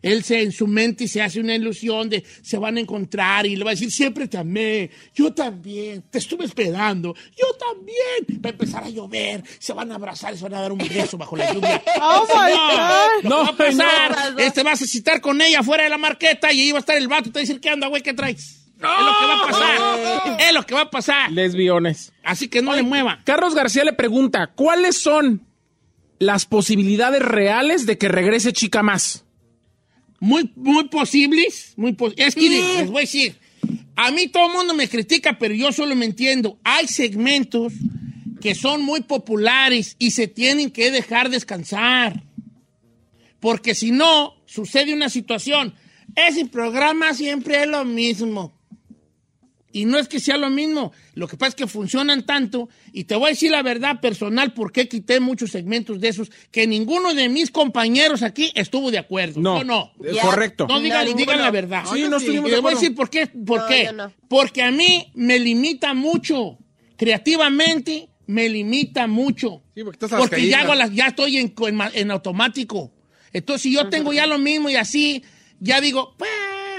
[0.07, 3.57] Él se, en su mente se hace una ilusión de se van a encontrar y
[3.57, 8.43] le va a decir, siempre te amé, yo también, te estuve esperando, yo también.
[8.45, 10.79] Va a empezar a llover, se van a abrazar y se van a dar un
[10.79, 11.83] beso bajo la lluvia.
[12.01, 13.29] Oh, my no, God.
[13.31, 14.33] no va a pasar.
[14.33, 14.39] no.
[14.39, 16.97] Este vas a citar con ella fuera de la marqueta y ahí va a estar
[16.97, 18.03] el vato y te va a decir, ¿qué onda, güey?
[18.03, 18.63] ¿Qué traes?
[18.77, 20.41] Es lo que va a pasar.
[20.41, 21.33] Es lo que va a pasar.
[21.33, 22.13] Lesbiones.
[22.23, 23.21] Así que no le mueva.
[23.25, 25.47] Carlos García le pregunta, ¿cuáles son
[26.19, 29.26] las posibilidades reales de que regrese Chica Más?
[30.21, 31.75] Muy, muy posibles.
[31.77, 33.37] Muy pos- es que les voy a decir,
[33.97, 36.59] a mí todo el mundo me critica, pero yo solo me entiendo.
[36.65, 37.73] Hay segmentos
[38.41, 42.23] que son muy populares y se tienen que dejar descansar.
[43.41, 45.75] Porque si no, sucede una situación.
[46.15, 48.56] Ese programa siempre es lo mismo.
[49.77, 52.69] Y no es que sea lo mismo, lo que pasa es que funcionan tanto.
[52.93, 56.31] Y te voy a decir la verdad personal, por qué quité muchos segmentos de esos,
[56.51, 59.41] que ninguno de mis compañeros aquí estuvo de acuerdo.
[59.41, 59.93] No, ¿O no?
[60.23, 60.67] correcto.
[60.67, 61.85] No, digan, No, digan la verdad.
[61.93, 63.27] Sí, no estuvimos Y de les voy a decir por qué.
[63.27, 63.91] ¿Por No, qué?
[64.29, 66.59] Porque a mí me limita mucho.
[66.97, 69.63] Creativamente me limita mucho.
[69.75, 72.93] Sí, porque estás a las Porque ya, hago las- ya estoy en, en en automático.
[73.33, 75.23] Entonces, si yo tengo ya lo mismo y así,
[75.61, 76.31] ya digo, pues,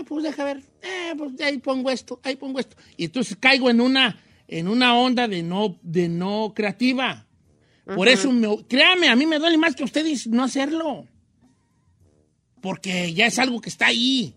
[0.08, 2.76] pues deja ver, eh, pues ahí pongo esto, ahí pongo esto.
[2.96, 7.26] Y entonces caigo en una, en una onda de no, de no creativa.
[7.96, 11.06] Por eso, me- créame, a mí me duele más que a ustedes no hacerlo.
[12.62, 14.34] Porque ya es algo que está ahí.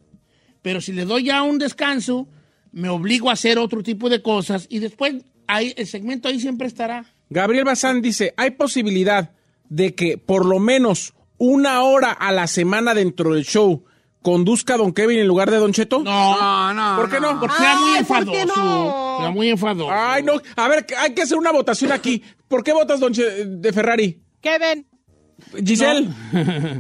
[0.63, 2.29] Pero si le doy ya un descanso,
[2.73, 5.15] me obligo a hacer otro tipo de cosas y después
[5.47, 7.05] ahí, el segmento ahí siempre estará.
[7.31, 9.33] Gabriel Bazán dice, ¿hay posibilidad
[9.69, 13.85] de que por lo menos una hora a la semana dentro del show
[14.23, 16.01] conduzca a Don Kevin en lugar de Don Cheto?
[16.01, 16.97] No, No, no.
[16.97, 17.39] ¿Por qué no?
[17.41, 18.57] porque era muy Ay, ¿por enfadoso.
[18.57, 19.21] no?
[19.21, 19.91] Era muy enfadoso.
[19.93, 20.35] Ay, no.
[20.57, 22.23] A ver, hay que hacer una votación aquí.
[22.49, 24.23] ¿Por qué votas Don Che- de Ferrari?
[24.41, 24.87] Kevin.
[25.65, 26.09] Giselle.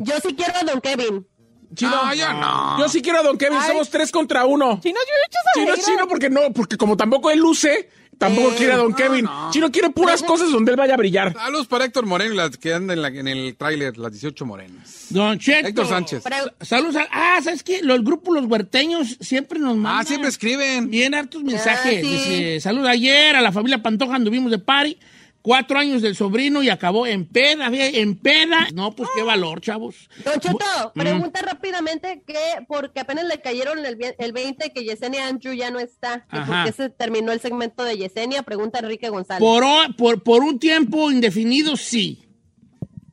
[0.02, 1.26] Yo sí quiero a Don Kevin.
[1.74, 1.90] Chino.
[2.04, 2.78] No, yo no.
[2.80, 3.58] Yo sí quiero a Don Kevin.
[3.60, 3.68] Ay.
[3.68, 4.80] Somos tres contra uno.
[4.82, 7.88] Chino, yo he hecho Chino chino porque no, porque como tampoco él luce,
[8.20, 9.26] tampoco quiere a Don Kevin.
[9.50, 11.32] Chino quiere puras cosas donde él vaya a brillar.
[11.32, 15.06] Saludos para Héctor Moreno las que andan en, la- en el tráiler, las 18 morenas.
[15.08, 15.66] Don Cheto.
[15.68, 16.22] Héctor Sánchez.
[16.60, 16.96] Saludos.
[16.96, 17.82] a- ah, ¿sabes qué?
[17.82, 20.00] Los grupos Los Huerteños siempre nos mandan.
[20.00, 20.90] Ah, siempre escriben.
[20.90, 22.04] Bien hartos mensajes.
[22.04, 22.12] Ah, sí.
[22.12, 24.98] Dice, saludos ayer a la familia Pantoja, anduvimos de party.
[25.42, 28.68] Cuatro años del sobrino y acabó en peda, en peda.
[28.74, 30.10] No, pues qué valor, chavos.
[30.22, 32.36] Don Cheto, pregunta rápidamente que
[32.68, 36.26] porque apenas le cayeron el, el 20 que Yesenia Andrew ya no está.
[36.30, 36.64] Que Ajá.
[36.64, 38.42] ¿Por qué se terminó el segmento de Yesenia?
[38.42, 39.40] Pregunta Enrique González.
[39.40, 39.64] Por,
[39.96, 42.22] por, por un tiempo indefinido, sí.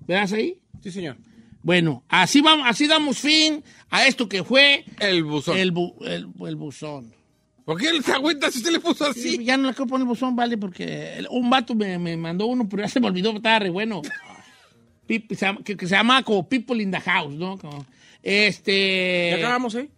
[0.05, 0.59] ¿Veas ahí?
[0.83, 1.15] Sí, señor.
[1.63, 5.57] Bueno, así vamos, así damos fin a esto que fue El buzón.
[5.57, 7.13] el, bu- el, el buzón.
[7.67, 9.43] ¿Por qué se agüita si usted le puso así?
[9.43, 12.65] Ya no le quiero poner buzón, vale, porque el- un vato me, me mandó uno,
[12.69, 14.01] pero ya se me olvidó, estaba re bueno.
[15.09, 17.57] Se llama- que, que se llama como People in the House, ¿no?
[17.57, 17.85] Como,
[18.23, 19.27] este.
[19.31, 19.89] Ya acabamos, ¿eh?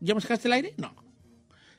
[0.00, 0.74] ¿Ya me sacaste el aire?
[0.76, 0.94] No.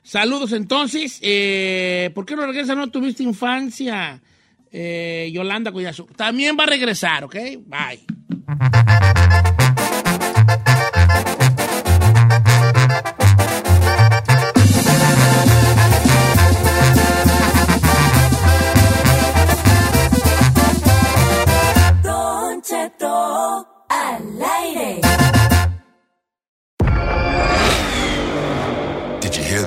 [0.02, 1.18] Saludos entonces.
[1.22, 2.74] Eh, ¿Por qué no regresa?
[2.74, 4.20] No tuviste infancia.
[4.72, 6.06] Eh, Yolanda Collazo.
[6.16, 7.36] También va a regresar, ¿ok?
[7.66, 8.04] Bye.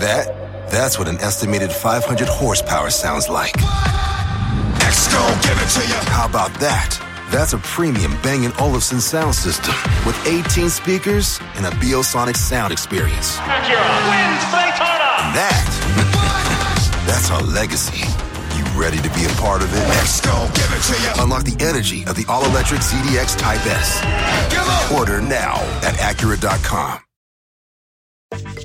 [0.05, 0.69] That?
[0.69, 3.53] That's what an estimated 500 horsepower sounds like.
[4.85, 5.99] Exco, give it to you.
[6.13, 7.01] How about that?
[7.31, 9.73] That's a premium Bang & Olufsen sound system
[10.05, 13.39] with 18 speakers and a Biosonic sound experience.
[13.41, 14.45] Wins
[15.25, 15.65] And that,
[17.09, 18.05] that's our legacy.
[18.55, 19.85] You ready to be a part of it?
[20.05, 21.23] Exco, give it to you.
[21.23, 24.01] Unlock the energy of the all-electric ZDX Type S.
[24.93, 27.04] Order now at Acura.com.